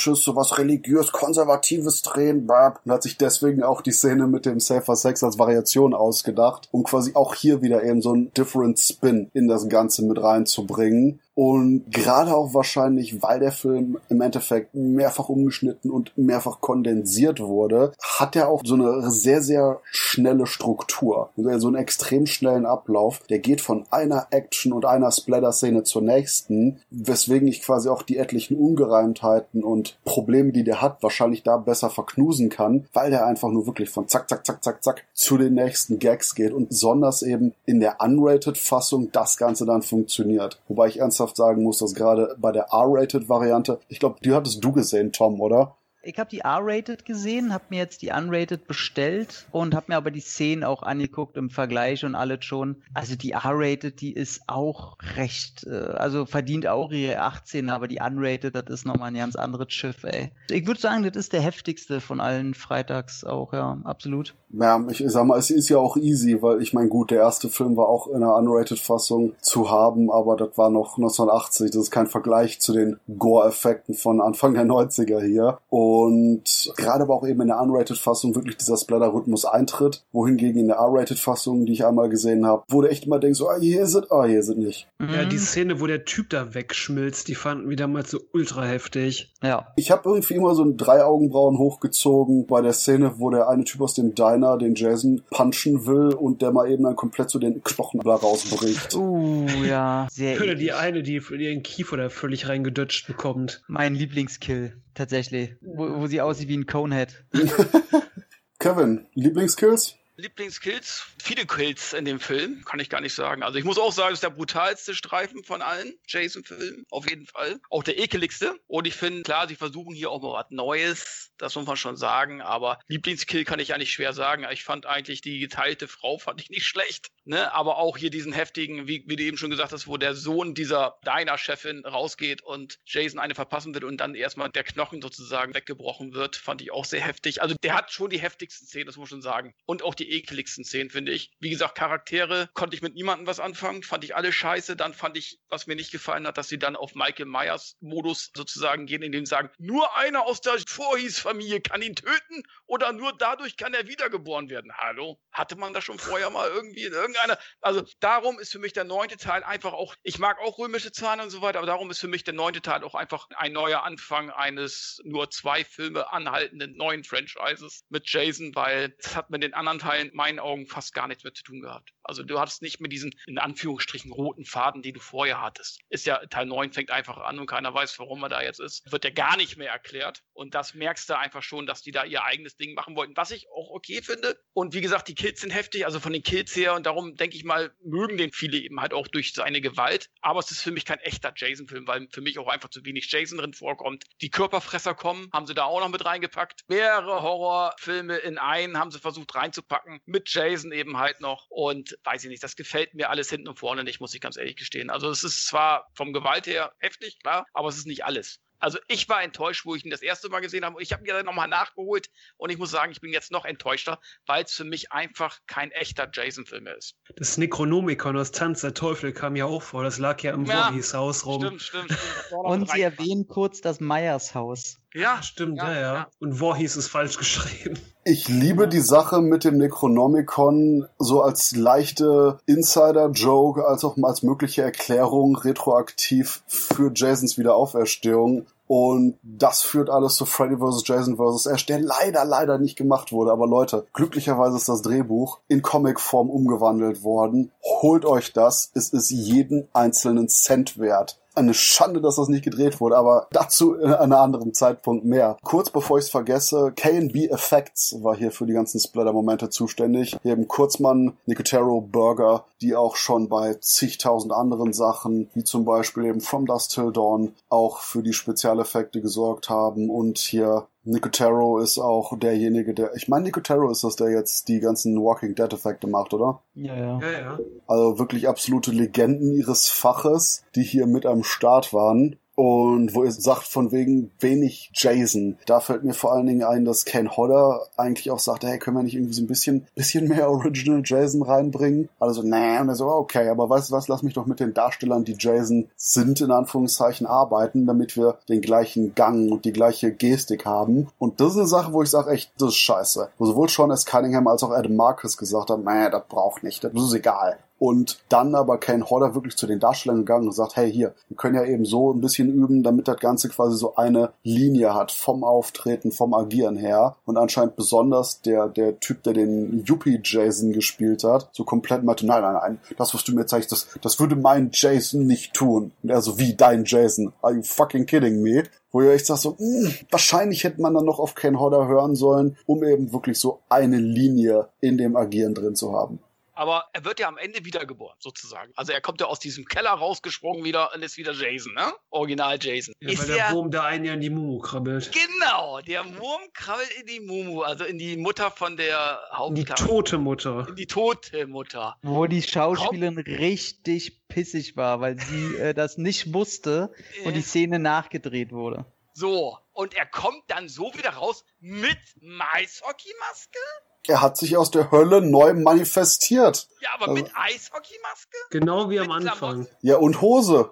Puritanisches, 0.05 0.24
sowas 0.24 0.57
religiös, 0.57 1.12
konservatives 1.12 2.01
drehen, 2.01 2.47
und 2.47 2.91
hat 2.91 3.03
sich 3.03 3.17
deswegen 3.17 3.63
auch 3.63 3.81
die 3.81 3.91
Szene 3.91 4.27
mit 4.27 4.45
dem 4.45 4.59
Safer 4.59 4.95
Sex 4.95 5.24
als 5.24 5.39
Variation 5.39 5.93
ausgedacht, 5.93 6.67
um 6.71 6.83
quasi 6.83 7.15
auch 7.15 7.33
hier 7.33 7.62
wieder 7.62 7.83
eben 7.83 8.01
so 8.01 8.13
ein 8.13 8.31
Different 8.33 8.79
Spin 8.79 9.29
in 9.33 9.47
das 9.47 9.67
Ganze 9.67 10.05
mit 10.05 10.21
reinzubringen. 10.21 11.19
Und 11.36 11.92
gerade 11.92 12.34
auch 12.34 12.54
wahrscheinlich, 12.54 13.22
weil 13.22 13.39
der 13.39 13.51
Film 13.51 13.98
im 14.08 14.22
Endeffekt 14.22 14.74
mehrfach 14.74 15.27
umgeschnitten 15.27 15.92
und 15.92 16.18
mehrfach 16.18 16.62
kondensiert 16.62 17.42
wurde, 17.42 17.92
hat 18.01 18.38
er 18.38 18.48
auch 18.48 18.62
so 18.63 18.75
eine 18.75 19.12
sehr, 19.12 19.42
sehr 19.42 19.81
schnelle 19.83 20.48
Struktur. 20.48 21.31
Also 21.38 21.59
so 21.59 21.68
einen 21.68 21.75
extrem 21.75 22.25
schnellen 22.25 22.66
Ablauf. 22.66 23.20
Der 23.29 23.40
geht 23.40 23.59
von 23.59 23.83
einer 23.92 24.27
Action 24.31 24.72
und 24.72 24.86
einer 24.86 25.12
Splatter-Szene 25.12 25.83
zur 25.83 26.01
nächsten, 26.01 26.79
weswegen 26.90 27.50
ich 27.50 27.62
quasi 27.62 27.90
auch 27.90 28.03
die 28.03 28.18
etlichen 28.18 28.55
Ungereimtheiten 28.55 29.64
und 29.64 29.98
Probleme, 30.05 30.53
die 30.53 30.64
der 30.64 30.81
hat, 30.81 31.03
wahrscheinlich 31.03 31.44
da 31.44 31.57
besser 31.57 31.90
verknusen 31.90 32.50
kann, 32.50 32.86
weil 32.94 33.09
der 33.12 33.25
einfach 33.25 33.50
nur 33.50 33.68
wirklich 33.68 33.90
von 33.90 34.07
zack, 34.07 34.29
zack, 34.29 34.46
zack, 34.46 34.64
zack, 34.64 34.83
zack 34.83 35.03
zu 35.14 35.38
den 35.38 35.55
nächsten 35.55 36.00
Gags 36.00 36.33
geht 36.33 36.53
und 36.53 36.70
besonders 36.70 37.24
eben 37.24 37.53
in 37.66 37.81
der 37.81 38.00
Unrated-Fassung 38.00 39.12
das 39.12 39.36
Ganze 39.38 39.66
dann 39.66 39.81
funktioniert. 39.81 40.62
Wobei 40.70 40.88
ich 40.88 41.00
ernsthaft 41.00 41.25
ernsthaft 41.25 41.38
sagen 41.38 41.64
muss, 41.64 41.79
dass 41.79 41.94
gerade 41.94 42.35
bei 42.38 42.51
der 42.51 42.68
R-Rated-Variante, 42.72 43.79
ich 43.88 44.00
glaube, 44.00 44.18
die 44.24 44.33
hattest 44.33 44.64
du 44.64 44.72
gesehen, 44.72 45.11
Tom, 45.11 45.42
oder? 45.42 45.75
Ich 46.05 46.20
habe 46.20 46.29
die 46.29 46.39
R-Rated 46.39 47.05
gesehen, 47.05 47.53
habe 47.53 47.65
mir 47.70 47.79
jetzt 47.79 48.01
die 48.01 48.11
Unrated 48.11 48.68
bestellt 48.68 49.48
und 49.51 49.75
habe 49.75 49.87
mir 49.89 49.98
aber 49.98 50.11
die 50.11 50.20
Szenen 50.20 50.63
auch 50.63 50.83
angeguckt 50.83 51.35
im 51.35 51.50
Vergleich 51.50 52.05
und 52.05 52.15
alles 52.15 52.46
schon. 52.46 52.77
Also 52.94 53.15
die 53.15 53.31
R-Rated, 53.31 54.00
die 54.01 54.13
ist 54.13 54.44
auch 54.48 54.98
recht, 55.15 55.65
äh, 55.65 55.75
also 55.75 56.25
verdient 56.25 56.68
auch 56.68 56.91
ihre 56.91 57.20
18, 57.20 57.70
aber 57.70 57.87
die 57.87 58.00
Unrated, 58.00 58.55
das 58.55 58.65
ist 58.68 58.85
nochmal 58.85 59.09
ein 59.09 59.15
ganz 59.15 59.35
anderes 59.35 59.74
Schiff, 59.74 60.03
ey. 60.03 60.31
Ich 60.50 60.68
würde 60.68 60.79
sagen, 60.79 61.03
das 61.03 61.15
ist 61.15 61.33
der 61.33 61.41
heftigste 61.41 62.00
von 62.01 62.20
allen 62.20 62.53
Freitags 62.53 63.24
auch, 63.24 63.53
ja, 63.53 63.77
absolut. 63.83 64.35
Ja, 64.50 64.81
ich 64.89 65.03
sag 65.07 65.25
mal, 65.25 65.39
es 65.39 65.50
ist 65.50 65.70
ja 65.70 65.77
auch 65.77 65.98
easy, 65.98 66.41
weil 66.41 66.61
ich 66.61 66.74
meine, 66.74 66.87
gut, 66.87 67.11
der 67.11 67.20
erste 67.20 67.50
Film 67.50 67.75
war 67.75 67.89
auch 67.89 68.07
in 68.07 68.18
einer 68.18 68.35
Unrated-Fassung 68.35 69.33
zu 69.41 69.72
haben, 69.72 70.11
aber 70.11 70.37
das 70.37 70.57
war 70.57 70.70
noch 70.70 70.98
1980, 70.98 71.72
das 71.72 71.83
ist 71.83 71.91
kein 71.91 72.07
Vergleich 72.07 72.59
zu 72.61 72.74
den 72.74 72.98
Gore-Effekten 73.18 73.96
von 73.96 74.22
Anfang 74.22 74.53
der 74.53 74.65
90er 74.65 75.22
hier. 75.22 75.57
Und 75.70 75.95
und 75.98 76.74
gerade 76.75 77.03
aber 77.03 77.14
auch 77.14 77.25
eben 77.25 77.40
in 77.40 77.48
der 77.48 77.62
Unrated-Fassung 77.62 78.36
wirklich 78.36 78.58
dieser 78.58 78.75
Splatter-Rhythmus 78.75 79.46
eintritt, 79.46 80.03
wohingegen 80.12 80.60
in 80.60 80.68
der 80.68 80.75
R-Rated-Fassung, 80.75 81.66
die 81.66 81.72
ich 81.72 81.86
einmal 81.86 82.10
gesehen 82.10 82.46
habe, 82.46 82.64
wo 82.68 82.81
du 82.81 82.90
echt 82.90 83.05
immer 83.05 83.18
denkst, 83.18 83.40
so, 83.40 83.48
ah, 83.48 83.58
hier 83.58 83.81
ist 83.84 83.94
es, 83.94 84.12
ah, 84.12 84.25
hier 84.25 84.40
ist 84.40 84.50
es 84.50 84.58
nicht. 84.58 84.90
Ja, 85.00 85.24
die 85.24 85.38
Szene, 85.38 85.79
wo 85.79 85.88
der 85.88 86.03
Typ 86.03 86.31
da 86.31 86.53
wegschmilzt, 86.53 87.29
die 87.29 87.36
fanden 87.36 87.70
wir 87.70 87.77
damals 87.77 88.12
so 88.12 88.20
ultra 88.34 88.66
heftig. 88.66 89.31
Ja. 89.42 89.72
Ich 89.77 89.90
habe 89.90 90.10
irgendwie 90.10 90.34
immer 90.34 90.53
so 90.53 90.66
ein 90.66 90.75
drei 90.75 91.01
Augenbrauen 91.01 91.58
hochgezogen 91.58 92.46
bei 92.46 92.62
der 92.62 92.74
Szene, 92.74 93.14
wo 93.20 93.29
der 93.29 93.48
eine 93.48 93.64
Typ 93.64 93.79
aus 93.79 93.94
dem 93.94 94.16
Diner 94.16 94.58
den 94.58 94.75
Jason 94.75 95.22
punchen 95.29 95.86
will 95.86 96.14
und 96.14 96.42
der 96.42 96.51
mal 96.51 96.70
eben 96.70 96.84
dann 96.84 96.98
komplett 96.98 97.29
so 97.29 97.40
den 97.40 97.64
Knochen 97.64 98.01
da 98.01 98.16
rausbricht. 98.16 98.96
Uh, 98.96 99.48
ja. 99.66 100.08
Sehr 100.12 100.42
Oder 100.42 100.55
die 100.55 100.74
eine, 100.74 101.03
die 101.03 101.22
ihren 101.38 101.64
Kiefer 101.64 101.96
da 101.96 102.10
völlig 102.10 102.50
reingedutscht 102.50 103.08
bekommt. 103.08 103.64
Mein 103.70 103.96
Lieblingskill 103.96 104.74
tatsächlich. 104.96 105.55
Wo, 105.62 106.01
wo 106.01 106.08
sie 106.08 106.22
aussieht 106.22 106.50
wie 106.50 106.58
ein 106.58 106.66
Conehead. 106.66 107.24
Kevin, 108.60 109.08
Lieblingskills? 109.14 109.96
Lieblingskills? 110.18 111.08
Viele 111.22 111.46
Kills 111.46 111.94
in 111.94 112.06
dem 112.06 112.20
Film, 112.20 112.64
kann 112.66 112.80
ich 112.80 112.90
gar 112.90 113.01
nicht 113.01 113.14
sagen. 113.14 113.44
Also 113.44 113.58
ich 113.58 113.66
muss 113.66 113.78
auch 113.78 113.92
sagen, 113.92 114.14
es 114.14 114.18
ist 114.18 114.24
der 114.24 114.30
brutalste 114.30 114.96
Streifen 114.96 115.44
von 115.44 115.62
allen 115.62 115.94
Jason-Filmen, 116.08 116.86
auf 116.90 117.10
jeden 117.10 117.25
Fall. 117.25 117.60
Auch 117.70 117.84
der 117.84 117.98
ekeligste. 118.00 118.58
Und 118.68 118.88
ich 118.88 118.96
finde, 118.96 119.24
klar, 119.24 119.48
sie 119.48 119.56
versuchen 119.56 119.94
hier 119.94 120.12
auch 120.12 120.22
mal 120.22 120.34
was 120.34 120.51
Neues, 120.51 121.32
das 121.38 121.56
muss 121.56 121.66
man 121.66 121.78
schon 121.78 121.98
sagen. 121.98 122.42
Aber 122.42 122.80
Lieblingskill 122.88 123.44
kann 123.44 123.60
ich 123.60 123.74
eigentlich 123.74 123.92
schwer 123.92 124.14
sagen. 124.14 124.46
Ich 124.51 124.64
fand 124.64 124.86
eigentlich 124.86 125.22
die 125.22 125.40
geteilte 125.40 125.88
Frau, 125.88 126.18
fand 126.18 126.42
ich 126.42 126.50
nicht 126.50 126.66
schlecht. 126.66 127.12
Ne? 127.25 127.51
Aber 127.54 127.78
auch 127.78 127.98
hier 127.98 128.10
diesen 128.10 128.34
heftigen, 128.34 128.88
wie, 128.88 129.04
wie 129.08 129.16
du 129.16 129.24
eben 129.24 129.38
schon 129.38 129.50
gesagt 129.50 129.74
hast, 129.74 129.88
wo 129.88 129.98
der 129.98 130.16
Sohn 130.16 130.54
dieser 130.54 130.98
Diner-Chefin 131.06 131.86
rausgeht 131.86 132.42
und 132.42 132.80
Jason 132.86 133.20
eine 133.20 133.36
verpassen 133.36 133.74
wird 133.74 133.84
und 133.84 133.98
dann 133.98 134.16
erstmal 134.16 134.50
der 134.50 134.64
Knochen 134.64 135.01
sozusagen 135.01 135.54
weggebrochen 135.54 136.14
wird, 136.14 136.36
fand 136.36 136.62
ich 136.62 136.72
auch 136.72 136.86
sehr 136.86 137.01
heftig. 137.01 137.42
Also 137.42 137.56
der 137.64 137.75
hat 137.75 137.92
schon 137.92 138.10
die 138.10 138.20
heftigsten 138.20 138.68
Szenen, 138.68 138.86
das 138.86 138.96
muss 138.96 139.10
man 139.10 139.20
schon 139.20 139.22
sagen. 139.22 139.54
Und 139.66 139.84
auch 139.84 139.96
die 139.96 140.04
die 140.05 140.11
ekeligsten 140.11 140.63
Szenen, 140.63 140.89
finde 140.89 141.11
ich. 141.11 141.31
Wie 141.39 141.50
gesagt, 141.50 141.77
Charaktere 141.77 142.50
konnte 142.53 142.75
ich 142.75 142.81
mit 142.81 142.96
niemandem 142.96 143.27
was 143.27 143.39
anfangen, 143.39 143.83
fand 143.83 144.03
ich 144.03 144.15
alle 144.15 144.31
scheiße. 144.31 144.75
Dann 144.75 144.94
fand 144.94 145.18
ich, 145.18 145.39
was 145.50 145.68
mir 145.68 145.75
nicht 145.75 145.91
gefallen 145.91 146.27
hat, 146.27 146.37
dass 146.37 146.48
sie 146.48 146.59
dann 146.59 146.75
auf 146.75 146.96
Michael 146.96 147.25
Myers 147.25 147.75
Modus 147.81 148.31
sozusagen 148.35 148.85
gehen, 148.85 149.01
indem 149.01 149.25
sie 149.25 149.29
sagen, 149.31 149.50
nur 149.57 149.96
einer 149.98 150.25
aus 150.25 150.41
der 150.41 150.55
Vorhies-Familie 150.68 151.61
kann 151.61 151.81
ihn 151.81 151.96
töten 151.96 152.44
oder 152.65 152.91
nur 152.91 153.18
dadurch 153.18 153.57
kann 153.57 153.74
er 153.74 153.87
wiedergeboren 153.87 154.50
werden. 154.50 154.72
Hallo? 154.77 155.20
Hatte 155.31 155.55
man 155.55 155.74
das 155.74 155.83
schon 155.83 156.00
vorher 156.00 156.29
mal 156.29 156.50
irgendwie 156.50 156.83
in 156.83 156.94
irgendeiner? 156.94 157.37
Also 157.61 157.83
darum 158.00 158.39
ist 158.39 158.51
für 158.51 158.59
mich 158.59 158.74
der 158.74 158.83
neunte 158.83 159.18
Teil 159.18 159.44
einfach 159.44 159.74
auch, 159.74 159.96
ich 160.03 160.20
mag 160.20 160.39
auch 160.39 160.57
römische 160.57 160.91
Zahlen 160.91 161.20
und 161.22 161.29
so 161.29 161.41
weiter, 161.41 161.59
aber 161.59 161.68
darum 161.68 161.89
ist 161.89 162.00
für 162.00 162.07
mich 162.07 162.24
der 162.24 162.33
neunte 162.33 162.61
Teil 162.61 162.83
auch 162.83 162.96
einfach 162.96 163.27
ein 163.35 163.53
neuer 163.53 163.83
Anfang 163.83 164.29
eines 164.29 165.01
nur 165.03 165.29
zwei 165.29 165.63
Filme 165.63 166.11
anhaltenden 166.11 166.75
neuen 166.75 167.03
Franchises 167.03 167.83
mit 167.89 168.09
Jason, 168.09 168.53
weil 168.55 168.89
das 169.01 169.15
hat 169.15 169.29
mit 169.29 169.44
den 169.44 169.53
anderen 169.53 169.79
Teilen 169.79 169.95
in 170.00 170.16
meinen 170.16 170.40
Augen 170.40 170.68
fast 170.68 170.94
gar 170.94 171.08
nichts 171.08 171.24
mehr 171.24 171.34
zu 171.34 171.44
tun 171.44 171.62
gehabt. 171.62 171.92
Also 172.03 172.24
du 172.24 172.40
hattest 172.40 172.62
nicht 172.62 172.79
mehr 172.79 172.90
diesen, 172.90 173.12
in 173.25 173.40
Anführungsstrichen, 173.40 174.12
roten 174.12 174.46
Faden, 174.46 174.81
den 174.81 174.94
du 174.94 175.00
vorher 175.00 175.42
hattest. 175.42 175.79
Ist 175.90 176.05
ja, 176.05 176.24
Teil 176.27 176.46
9 176.46 176.72
fängt 176.72 176.92
einfach 176.92 177.18
an 177.18 177.40
und 177.40 177.48
keiner 177.48 177.74
weiß, 177.74 177.98
warum 178.00 178.24
er 178.24 178.29
da 178.29 178.42
jetzt 178.42 178.60
ist. 178.60 178.90
Wird 178.92 179.03
ja 179.03 179.10
gar 179.10 179.38
nicht 179.38 179.58
mehr 179.58 179.72
erklärt. 179.72 180.24
Und 180.34 180.53
das 180.53 180.74
merkst 180.74 181.10
du 181.10 181.18
einfach 181.18 181.44
schon, 181.44 181.66
dass 181.66 181.81
die 181.81 181.92
da 181.92 182.03
ihr 182.03 182.24
eigenes 182.24 182.58
Ding 182.58 182.74
machen 182.74 182.96
wollten, 182.96 183.18
was 183.18 183.31
ich 183.31 183.48
auch 183.50 183.70
okay 183.72 184.01
finde. 184.01 184.40
Und 184.53 184.74
wie 184.74 184.81
gesagt, 184.81 185.08
die 185.08 185.16
Kills 185.16 185.42
sind 185.42 185.51
heftig, 185.51 185.86
also 185.86 186.00
von 186.00 186.14
den 186.14 186.24
Kills 186.24 186.55
her. 186.55 186.75
Und 186.75 186.86
darum 186.86 187.16
denke 187.16 187.36
ich 187.36 187.44
mal, 187.44 187.74
mögen 187.84 188.18
den 188.18 188.31
viele 188.31 188.58
eben 188.58 188.79
halt 188.79 188.94
auch 188.94 189.08
durch 189.08 189.34
seine 189.34 189.62
Gewalt. 189.62 190.10
Aber 190.22 190.40
es 190.40 190.51
ist 190.51 190.62
für 190.62 190.72
mich 190.72 190.86
kein 190.86 191.00
echter 191.00 191.34
Jason-Film, 191.36 191.88
weil 191.88 192.08
für 192.12 192.22
mich 192.22 192.38
auch 192.40 192.48
einfach 192.48 192.70
zu 192.70 192.86
wenig 192.86 193.12
Jason 193.12 193.38
drin 193.38 193.53
vorkommt. 193.53 194.05
Die 194.22 194.29
Körperfresser 194.29 194.94
kommen, 194.94 195.29
haben 195.34 195.48
sie 195.48 195.53
da 195.53 195.66
auch 195.66 195.79
noch 195.79 195.90
mit 195.90 196.05
reingepackt. 196.05 196.62
Mehrere 196.68 197.22
Horrorfilme 197.22 198.18
in 198.18 198.38
einen 198.38 198.77
haben 198.77 198.92
sie 198.92 199.00
versucht 199.00 199.36
reinzupacken. 199.36 199.84
Mit 200.05 200.29
Jason 200.29 200.71
eben 200.71 200.98
halt 200.98 201.21
noch. 201.21 201.48
Und 201.50 201.98
weiß 202.03 202.24
ich 202.24 202.29
nicht, 202.29 202.43
das 202.43 202.55
gefällt 202.55 202.93
mir 202.93 203.09
alles 203.09 203.29
hinten 203.29 203.48
und 203.48 203.59
vorne 203.59 203.83
nicht, 203.83 204.00
muss 204.00 204.13
ich 204.13 204.21
ganz 204.21 204.37
ehrlich 204.37 204.55
gestehen. 204.55 204.89
Also 204.89 205.09
es 205.09 205.24
ist 205.24 205.45
zwar 205.48 205.87
vom 205.93 206.13
Gewalt 206.13 206.48
her 206.48 206.74
heftig, 206.79 207.19
klar, 207.19 207.45
aber 207.53 207.69
es 207.69 207.77
ist 207.77 207.87
nicht 207.87 208.05
alles. 208.05 208.39
Also 208.59 208.79
ich 208.87 209.07
war 209.09 209.21
enttäuscht, 209.21 209.65
wo 209.65 209.75
ich 209.75 209.83
ihn 209.85 209.91
das 209.91 210.01
erste 210.01 210.29
Mal 210.29 210.39
gesehen 210.39 210.65
habe. 210.65 210.81
Ich 210.81 210.93
habe 210.93 211.03
ihn 211.03 211.07
ja 211.07 211.21
nochmal 211.24 211.48
nachgeholt 211.48 212.09
und 212.37 212.50
ich 212.50 212.57
muss 212.57 212.71
sagen, 212.71 212.91
ich 212.91 213.01
bin 213.01 213.11
jetzt 213.11 213.31
noch 213.31 213.45
enttäuschter, 213.45 214.00
weil 214.25 214.45
es 214.45 214.53
für 214.53 214.63
mich 214.63 214.91
einfach 214.91 215.39
kein 215.45 215.71
echter 215.71 216.09
Jason-Film 216.11 216.63
mehr 216.63 216.77
ist. 216.77 216.95
Das 217.17 217.37
Necronomicon 217.37 218.17
aus 218.17 218.31
Tanz 218.31 218.61
der 218.61 218.74
Teufel 218.74 219.13
kam 219.13 219.35
ja 219.35 219.45
auch 219.45 219.61
vor. 219.61 219.83
Das 219.83 220.00
lag 220.00 220.21
ja 220.24 220.33
im 220.33 220.45
Ja, 220.45 220.67
Voorhees 220.67 220.93
Haus 220.93 221.25
rum. 221.25 221.41
Stimmt, 221.41 221.61
stimmt, 221.61 221.91
stimmt. 221.91 222.31
Und 222.31 222.69
sie 222.71 222.81
erwähnen 222.81 223.27
kurz 223.27 223.61
das 223.61 223.79
Meyers-Haus. 223.79 224.79
Ja, 224.93 225.21
Stimmt, 225.21 225.57
Ja, 225.57 225.74
ja, 225.74 225.79
ja. 225.81 225.93
ja. 225.93 226.11
Und 226.19 226.35
Voorhees 226.39 226.75
ist 226.77 226.87
falsch 226.87 227.17
geschrieben. 227.17 227.79
Ich 228.07 228.27
liebe 228.27 228.68
die 228.68 228.81
Sache 228.81 229.20
mit 229.20 229.44
dem 229.46 229.57
Necronomicon 229.57 230.87
so 231.00 231.24
als 231.24 231.55
leichte 231.55 232.37
Insider-Joke, 232.46 233.65
als 233.65 233.83
auch 233.83 233.98
als 234.03 234.22
mögliche 234.22 234.61
Erklärung 234.61 235.35
retroaktiv 235.35 236.44
für 236.46 236.91
Jasons 236.94 237.39
Wiederauferstehung. 237.39 238.46
Und 238.68 239.18
das 239.24 239.63
führt 239.63 239.89
alles 239.89 240.18
zu 240.18 240.27
Freddy 240.27 240.57
vs. 240.57 240.87
Jason 240.87 241.18
vs. 241.18 241.48
Ash, 241.48 241.65
der 241.65 241.79
leider, 241.79 242.25
leider 242.25 242.59
nicht 242.59 242.75
gemacht 242.75 243.11
wurde. 243.11 243.31
Aber 243.31 243.48
Leute, 243.48 243.87
glücklicherweise 243.94 244.57
ist 244.57 244.70
das 244.70 244.83
Drehbuch 244.83 245.39
in 245.48 245.63
Comicform 245.63 246.29
umgewandelt 246.29 247.01
worden. 247.01 247.51
Holt 247.63 248.05
euch 248.05 248.33
das. 248.33 248.70
Es 248.75 248.89
ist 248.89 249.09
jeden 249.09 249.68
einzelnen 249.74 250.29
Cent 250.29 250.77
wert. 250.77 251.20
Eine 251.35 251.53
Schande, 251.53 252.01
dass 252.01 252.15
das 252.15 252.29
nicht 252.29 252.43
gedreht 252.43 252.79
wurde, 252.79 252.98
aber 252.98 253.27
dazu 253.31 253.75
in 253.75 253.93
einem 253.93 254.13
anderen 254.13 254.53
Zeitpunkt 254.53 255.05
mehr. 255.05 255.37
Kurz 255.43 255.69
bevor 255.69 255.98
ich 255.98 256.05
es 256.05 256.09
vergesse, 256.09 256.74
K&B 256.75 257.27
Effects 257.27 257.98
war 258.01 258.15
hier 258.15 258.31
für 258.31 258.45
die 258.45 258.53
ganzen 258.53 258.79
Splatter-Momente 258.79 259.50
zuständig. 259.50 260.17
Hier 260.24 260.33
eben 260.33 260.48
Kurzmann, 260.48 261.17
Nicotero, 261.25 261.81
Burger, 261.81 262.45
die 262.61 262.75
auch 262.75 262.95
schon 262.95 263.29
bei 263.29 263.55
zigtausend 263.55 264.33
anderen 264.33 264.74
Sachen, 264.74 265.29
wie 265.33 265.43
zum 265.43 265.65
Beispiel 265.65 266.05
eben 266.05 266.21
From 266.21 266.45
Dusk 266.45 266.71
Till 266.71 266.91
Dawn, 266.91 267.33
auch 267.50 267.79
für 267.79 268.01
die 268.01 268.13
Spezialeffekte 268.13 269.01
gesorgt 269.01 269.50
haben. 269.50 269.89
Und 269.89 270.17
hier 270.17 270.67
Nicotero 270.85 271.57
ist 271.57 271.79
auch 271.79 272.17
derjenige, 272.17 272.74
der, 272.74 272.93
ich 272.95 273.07
meine, 273.07 273.25
Nicotero 273.25 273.69
ist 273.71 273.83
das, 273.83 273.95
der 273.95 274.11
jetzt 274.11 274.48
die 274.48 274.59
ganzen 274.59 274.95
Walking 275.03 275.33
Dead 275.33 275.51
Effekte 275.51 275.87
macht, 275.87 276.13
oder? 276.13 276.43
Ja, 276.53 276.75
ja. 276.75 277.00
Ja, 277.00 277.11
ja. 277.11 277.39
Also 277.67 277.98
wirklich 277.98 278.27
absolute 278.27 278.71
Legenden 278.71 279.33
ihres 279.33 279.67
Faches, 279.67 280.45
die 280.55 280.63
hier 280.63 280.85
mit 280.85 281.05
am 281.05 281.24
Start 281.24 281.74
waren. 281.74 282.17
Und 282.35 282.93
wo 282.93 283.03
ihr 283.03 283.11
sagt, 283.11 283.43
von 283.43 283.71
wegen 283.71 284.11
wenig 284.19 284.69
Jason. 284.74 285.37
Da 285.45 285.61
fällt 285.61 285.83
mir 285.83 285.93
vor 285.93 286.13
allen 286.13 286.27
Dingen 286.27 286.43
ein, 286.43 286.65
dass 286.65 286.83
Ken 286.83 287.15
Hodder 287.15 287.61
eigentlich 287.77 288.11
auch 288.11 288.19
sagte, 288.19 288.48
hey, 288.48 288.59
können 288.59 288.77
wir 288.77 288.83
nicht 288.83 288.95
irgendwie 288.95 289.13
so 289.13 289.24
ein 289.24 289.27
bisschen, 289.27 289.67
bisschen 289.75 290.07
mehr 290.09 290.29
Original 290.29 290.81
Jason 290.83 291.21
reinbringen? 291.21 291.89
Also, 292.00 292.21
nee, 292.24 292.59
und 292.59 292.67
er 292.67 292.75
so, 292.75 292.87
okay, 292.87 293.29
aber 293.29 293.50
weißt 293.50 293.69
du 293.69 293.74
was, 293.74 293.87
lass 293.87 294.03
mich 294.03 294.13
doch 294.13 294.25
mit 294.25 294.39
den 294.39 294.53
Darstellern, 294.53 295.05
die 295.05 295.15
Jason 295.17 295.69
sind, 295.77 296.19
in 296.19 296.31
Anführungszeichen, 296.31 297.07
arbeiten, 297.07 297.65
damit 297.65 297.95
wir 297.95 298.17
den 298.27 298.41
gleichen 298.41 298.95
Gang 298.95 299.31
und 299.31 299.45
die 299.45 299.53
gleiche 299.53 299.91
Gestik 299.91 300.45
haben. 300.45 300.89
Und 301.00 301.21
das 301.21 301.31
ist 301.31 301.37
eine 301.37 301.48
Sache, 301.48 301.74
wo 301.74 301.83
ich 301.83 301.89
sage, 301.89 302.11
echt, 302.11 302.31
das 302.37 302.50
ist 302.50 302.57
scheiße. 302.57 303.09
Wo 303.17 303.25
sowohl 303.25 303.50
Sean 303.50 303.71
S. 303.71 303.85
Cunningham 303.85 304.27
als 304.27 304.43
auch 304.43 304.51
Adam 304.51 304.75
Marcus 304.75 305.17
gesagt 305.17 305.50
haben, 305.50 305.63
nee, 305.63 305.89
das 305.89 306.03
braucht 306.09 306.43
nicht, 306.43 306.63
das 306.63 306.74
ist 306.74 306.93
egal. 306.93 307.37
Und 307.57 308.00
dann 308.09 308.35
aber 308.35 308.57
Ken 308.57 308.89
Hodder 308.89 309.15
wirklich 309.15 309.37
zu 309.37 309.48
den 309.48 309.59
Darstellern 309.59 310.00
gegangen 310.00 310.27
und 310.27 310.33
sagt, 310.33 310.55
hey 310.55 310.72
hier, 310.72 310.94
wir 311.07 311.18
können 311.18 311.35
ja 311.35 311.46
eben 311.46 311.65
so 311.65 311.94
ein 311.94 312.01
bisschen 312.01 312.29
üben, 312.29 312.63
damit 312.63 312.87
das 312.87 313.00
Ganze 313.00 313.29
quasi 313.29 313.57
so 313.57 313.75
eine 313.75 314.11
Linie 314.24 314.74
hat 314.74 314.91
vom 314.91 315.24
Auftreten, 315.24 315.91
vom 315.91 316.13
Agieren 316.13 316.57
her. 316.57 316.98
Und 317.05 317.18
anscheinend 317.18 317.55
besonders 317.55 318.22
der, 318.22 318.50
der 318.50 318.79
Typ, 318.79 319.03
der 319.03 319.13
den 319.13 319.63
Yuppie 319.65 320.01
Jason 320.03 320.51
gespielt 320.51 321.03
hat, 321.03 321.29
so 321.31 321.44
komplett 321.44 321.83
meinte, 321.83 322.05
nein, 322.05 322.22
nein, 322.22 322.33
nein, 322.33 322.59
das, 322.77 322.94
was 322.94 323.03
du 323.03 323.13
mir 323.13 323.25
zeigst, 323.25 323.51
das, 323.51 323.68
das 323.81 324.00
würde 324.00 324.15
mein 324.15 324.50
Jason 324.51 325.05
nicht 325.05 325.33
tun. 325.33 325.72
Und 325.81 325.89
er 325.89 326.01
so, 326.01 326.20
wie 326.20 326.33
dein 326.33 326.65
Jason? 326.65 327.13
Are 327.22 327.33
you 327.33 327.41
fucking 327.41 327.85
kidding 327.85 328.22
me? 328.22 328.44
Wo 328.72 328.81
ihr 328.81 328.91
echt 328.91 329.05
sagt 329.05 329.22
so, 329.22 329.37
mh, 329.39 329.72
wahrscheinlich 329.89 330.44
hätte 330.44 330.61
man 330.61 330.74
dann 330.74 330.83
noch 330.83 331.00
auf 331.00 331.15
Ken 331.15 331.39
Hodder 331.39 331.68
hören 331.68 331.96
sollen, 331.96 332.35
um 332.46 332.61
eben 332.65 332.91
wirklich 332.91 333.18
so 333.18 333.39
eine 333.48 333.77
Linie 333.77 334.50
in 334.59 334.77
dem 334.77 334.98
Agieren 334.98 335.33
drin 335.33 335.55
zu 335.55 335.72
haben. 335.72 336.00
Aber 336.35 336.65
er 336.74 336.83
wird 336.85 337.00
ja 337.00 337.07
am 337.07 337.17
Ende 337.17 337.45
wiedergeboren, 337.45 337.95
sozusagen. 338.00 338.51
Also 338.55 338.74
er 338.74 338.81
kommt 338.81 339.00
ja 339.01 339.07
aus 339.07 339.19
diesem 339.19 339.45
Keller 339.45 339.71
rausgesprungen 339.71 340.43
wieder 340.43 340.74
und 340.74 340.83
ist 340.83 340.98
wieder 340.98 341.13
Jason, 341.13 341.53
ne? 341.53 341.74
Original 341.89 342.37
Jason. 342.39 342.74
ja 342.81 342.89
ist 342.89 343.00
weil 343.00 343.15
der 343.15 343.31
Wurm 343.31 343.51
da 343.51 343.63
ein 343.63 343.85
Jahr 343.85 343.95
in 343.95 344.01
die 344.01 344.09
Mumu 344.09 344.39
krabbelt. 344.39 344.91
Genau, 344.91 345.61
der 345.61 345.85
Wurm 345.98 346.21
krabbelt 346.33 346.69
in 346.79 346.85
die 346.85 347.00
Mumu, 347.00 347.41
also 347.41 347.63
in 347.63 347.77
die 347.77 347.98
Mutter 347.98 348.31
von 348.31 348.57
der 348.57 349.00
Die 349.11 349.15
Hauptcharakter. 349.15 349.65
tote 349.65 349.98
Mutter. 349.98 350.45
In 350.50 350.55
die 350.55 350.67
tote 350.67 351.27
Mutter. 351.27 351.77
Wo 351.81 352.05
die 352.05 352.21
Schauspielerin 352.21 352.98
richtig 353.00 354.07
pissig 354.09 354.57
war, 354.57 354.81
weil 354.81 355.00
sie 355.00 355.35
äh, 355.37 355.53
das 355.53 355.77
nicht 355.77 356.13
wusste 356.13 356.74
und 357.05 357.15
die 357.15 357.21
Szene 357.21 357.59
nachgedreht 357.59 358.31
wurde. 358.31 358.65
So, 358.93 359.37
und 359.51 359.74
er 359.74 359.85
kommt 359.85 360.24
dann 360.27 360.48
so 360.48 360.74
wieder 360.74 360.91
raus 360.91 361.25
mit 361.39 361.77
Maishockeymaske? 362.00 363.39
Er 363.87 364.01
hat 364.01 364.17
sich 364.17 364.35
aus 364.37 364.51
der 364.51 364.71
Hölle 364.71 365.01
neu 365.01 365.33
manifestiert. 365.33 366.48
Ja, 366.61 366.69
aber 366.75 366.89
Also- 366.89 366.93
mit 367.03 367.11
Eishockeymaske? 367.15 368.17
Genau 368.31 368.69
wie 368.69 368.79
am 368.79 368.91
Anfang. 368.91 369.48
Ja, 369.61 369.77
und 369.77 370.01
Hose. 370.01 370.51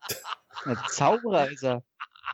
Ein 0.64 0.78
Zauberer 0.88 1.50
ist 1.50 1.62
er. 1.62 1.82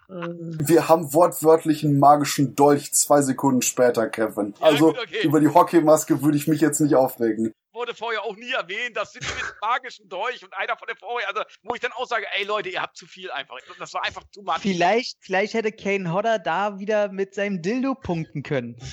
Wir 0.09 0.89
haben 0.89 1.15
wortwörtlich 1.15 1.85
einen 1.85 1.99
magischen 1.99 2.57
Dolch 2.57 2.93
zwei 2.93 3.23
Sekunden 3.23 3.63
später, 3.63 4.09
Kevin. 4.09 4.55
Also 4.61 4.89
gut, 4.89 4.99
okay. 4.99 5.23
über 5.23 5.41
die 5.41 5.49
Hockeymaske 5.49 6.23
würde 6.23 6.37
ich 6.37 6.49
mich 6.49 6.61
jetzt 6.61 6.81
nicht 6.81 6.97
aufregen. 6.97 7.53
Wurde 7.81 7.95
vorher 7.95 8.25
auch 8.25 8.37
nie 8.37 8.53
erwähnt, 8.53 8.95
das 8.95 9.15
sind 9.15 9.25
die 9.25 9.33
mit 9.33 9.55
magischen 9.63 10.07
Dolch 10.07 10.45
und 10.45 10.53
einer 10.53 10.77
von 10.77 10.87
der 10.87 10.97
vorher, 10.97 11.27
also 11.29 11.41
wo 11.63 11.75
ich 11.75 11.81
dann 11.81 11.93
auch 11.93 12.07
sage, 12.07 12.27
ey 12.37 12.45
Leute, 12.45 12.69
ihr 12.69 12.83
habt 12.83 12.95
zu 12.95 13.07
viel 13.07 13.31
einfach. 13.31 13.57
Das 13.79 13.95
war 13.95 14.05
einfach 14.05 14.23
zu 14.33 14.43
much. 14.43 14.59
Vielleicht, 14.61 15.17
vielleicht 15.21 15.55
hätte 15.55 15.73
Kane 15.73 16.13
Hodder 16.13 16.39
da 16.39 16.79
wieder 16.79 17.09
mit 17.11 17.35
seinem 17.35 17.63
Dildo 17.63 17.95
punkten 17.95 18.43
können. 18.43 18.77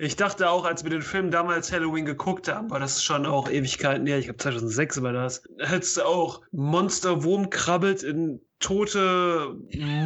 Ich 0.00 0.14
dachte 0.14 0.48
auch, 0.48 0.64
als 0.64 0.84
wir 0.84 0.90
den 0.90 1.02
Film 1.02 1.32
damals 1.32 1.72
Halloween 1.72 2.04
geguckt 2.04 2.46
haben, 2.46 2.70
war 2.70 2.78
das 2.78 3.02
schon 3.02 3.26
auch 3.26 3.50
Ewigkeiten 3.50 4.06
her. 4.06 4.18
Ich 4.18 4.26
glaube 4.26 4.38
2006 4.38 5.02
war 5.02 5.12
das. 5.12 5.42
Hättest 5.58 5.96
du 5.96 6.04
auch 6.04 6.40
Monsterwurm 6.52 7.50
krabbelt 7.50 8.04
in 8.04 8.40
tote 8.60 9.56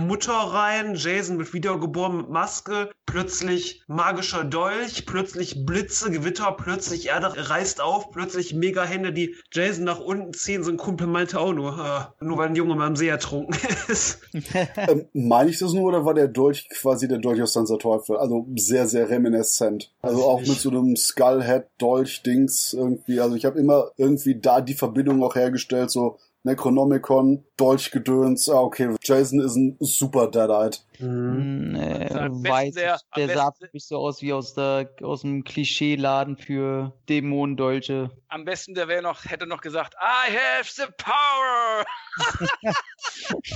Mutter 0.07 0.33
rein, 0.33 0.95
Jason 0.95 1.39
wird 1.39 1.53
wiedergeboren 1.55 2.19
mit 2.19 2.29
Maske, 2.29 2.91
plötzlich 3.07 3.83
magischer 3.87 4.45
Dolch, 4.45 5.07
plötzlich 5.07 5.65
Blitze, 5.65 6.11
Gewitter, 6.11 6.53
plötzlich 6.53 7.12
Erde 7.13 7.51
reißt 7.51 7.81
auf, 7.81 8.11
plötzlich 8.11 8.55
mega 8.55 8.85
Hände, 8.85 9.13
die 9.13 9.37
Jason 9.53 9.85
nach 9.85 10.01
unten 10.01 10.33
ziehen. 10.33 10.63
So 10.65 10.71
ein 10.71 10.77
Kumpel 10.77 11.07
meinte 11.07 11.39
auch 11.39 11.53
nur, 11.53 12.13
äh, 12.21 12.25
nur 12.25 12.39
weil 12.39 12.49
ein 12.49 12.57
Junge 12.57 12.75
mal 12.75 12.87
am 12.87 12.97
See 12.97 13.09
ertrunken 13.09 13.57
ist. 13.89 14.21
Ähm, 14.77 15.07
meine 15.13 15.51
ich 15.51 15.59
das 15.59 15.73
nur 15.73 15.85
oder 15.85 16.05
war 16.05 16.15
der 16.15 16.29
Dolch 16.29 16.69
quasi 16.71 17.07
der 17.07 17.19
Dolch 17.19 17.43
aus 17.43 17.53
Sansa 17.53 17.77
Teufel? 17.77 18.17
Also 18.17 18.47
sehr, 18.57 18.87
sehr 18.87 19.09
reminiscent. 19.09 19.93
Also 20.03 20.25
auch 20.25 20.41
mit 20.41 20.59
so 20.59 20.71
einem 20.71 20.97
Skullhead-Dolch-Dings 20.97 22.73
irgendwie. 22.73 23.21
Also 23.21 23.37
ich 23.37 23.45
habe 23.45 23.59
immer 23.59 23.91
irgendwie 23.97 24.39
da 24.39 24.61
die 24.61 24.75
Verbindung 24.75 25.23
auch 25.23 25.37
hergestellt, 25.37 25.91
so 25.91 26.19
Necronomicon, 26.45 27.45
Dolchgedöns, 27.57 28.49
ah 28.49 28.61
okay, 28.63 28.95
Jason 29.03 29.41
ist 29.41 29.55
ein 29.57 29.77
super 29.79 30.27
Deadite. 30.29 30.81
Mhm. 30.99 31.07
Hm, 31.07 31.75
äh, 31.77 32.09
Also 32.13 32.43
weiß 32.45 32.75
der- 32.75 32.99
sah 33.17 33.53
für 33.53 33.69
mich 33.73 33.87
so 33.87 33.99
aus 33.99 34.23
wie 34.23 34.33
aus, 34.33 34.55
der, 34.55 34.91
aus 35.03 35.21
dem 35.23 35.45
Klischeeladen 35.45 36.37
für 36.37 36.93
Dämonendolche. 37.09 38.11
Am 38.29 38.45
besten, 38.45 38.75
der 38.75 38.89
wäre 38.89 39.03
noch, 39.03 39.25
hätte 39.25 39.47
noch 39.47 39.61
gesagt, 39.61 39.95
I 40.01 40.33
have 40.37 40.69
the 40.75 40.91
power. 40.99 41.85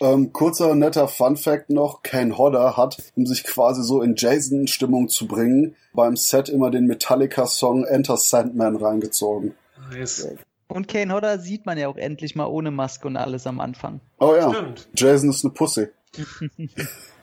Ähm, 0.00 0.32
kurzer 0.32 0.74
netter 0.74 1.08
Fun 1.08 1.36
Fact 1.36 1.70
noch, 1.70 2.02
Ken 2.02 2.36
Hodder 2.38 2.76
hat, 2.76 2.96
um 3.16 3.26
sich 3.26 3.44
quasi 3.44 3.82
so 3.82 4.02
in 4.02 4.14
Jason-Stimmung 4.16 5.08
zu 5.08 5.26
bringen, 5.26 5.74
beim 5.92 6.16
Set 6.16 6.48
immer 6.48 6.70
den 6.70 6.86
Metallica-Song 6.86 7.84
Enter 7.84 8.16
Sandman 8.16 8.76
reingezogen. 8.76 9.54
Nice. 9.90 10.28
Und 10.68 10.86
Kane 10.86 11.12
Hodder 11.12 11.38
sieht 11.38 11.66
man 11.66 11.78
ja 11.78 11.88
auch 11.88 11.96
endlich 11.96 12.36
mal 12.36 12.46
ohne 12.46 12.70
Maske 12.70 13.08
und 13.08 13.16
alles 13.16 13.46
am 13.46 13.58
Anfang. 13.58 14.00
Oh 14.20 14.34
ja, 14.36 14.52
Stimmt. 14.52 14.88
Jason 14.94 15.30
ist 15.30 15.44
eine 15.44 15.54
Pussy. 15.54 15.88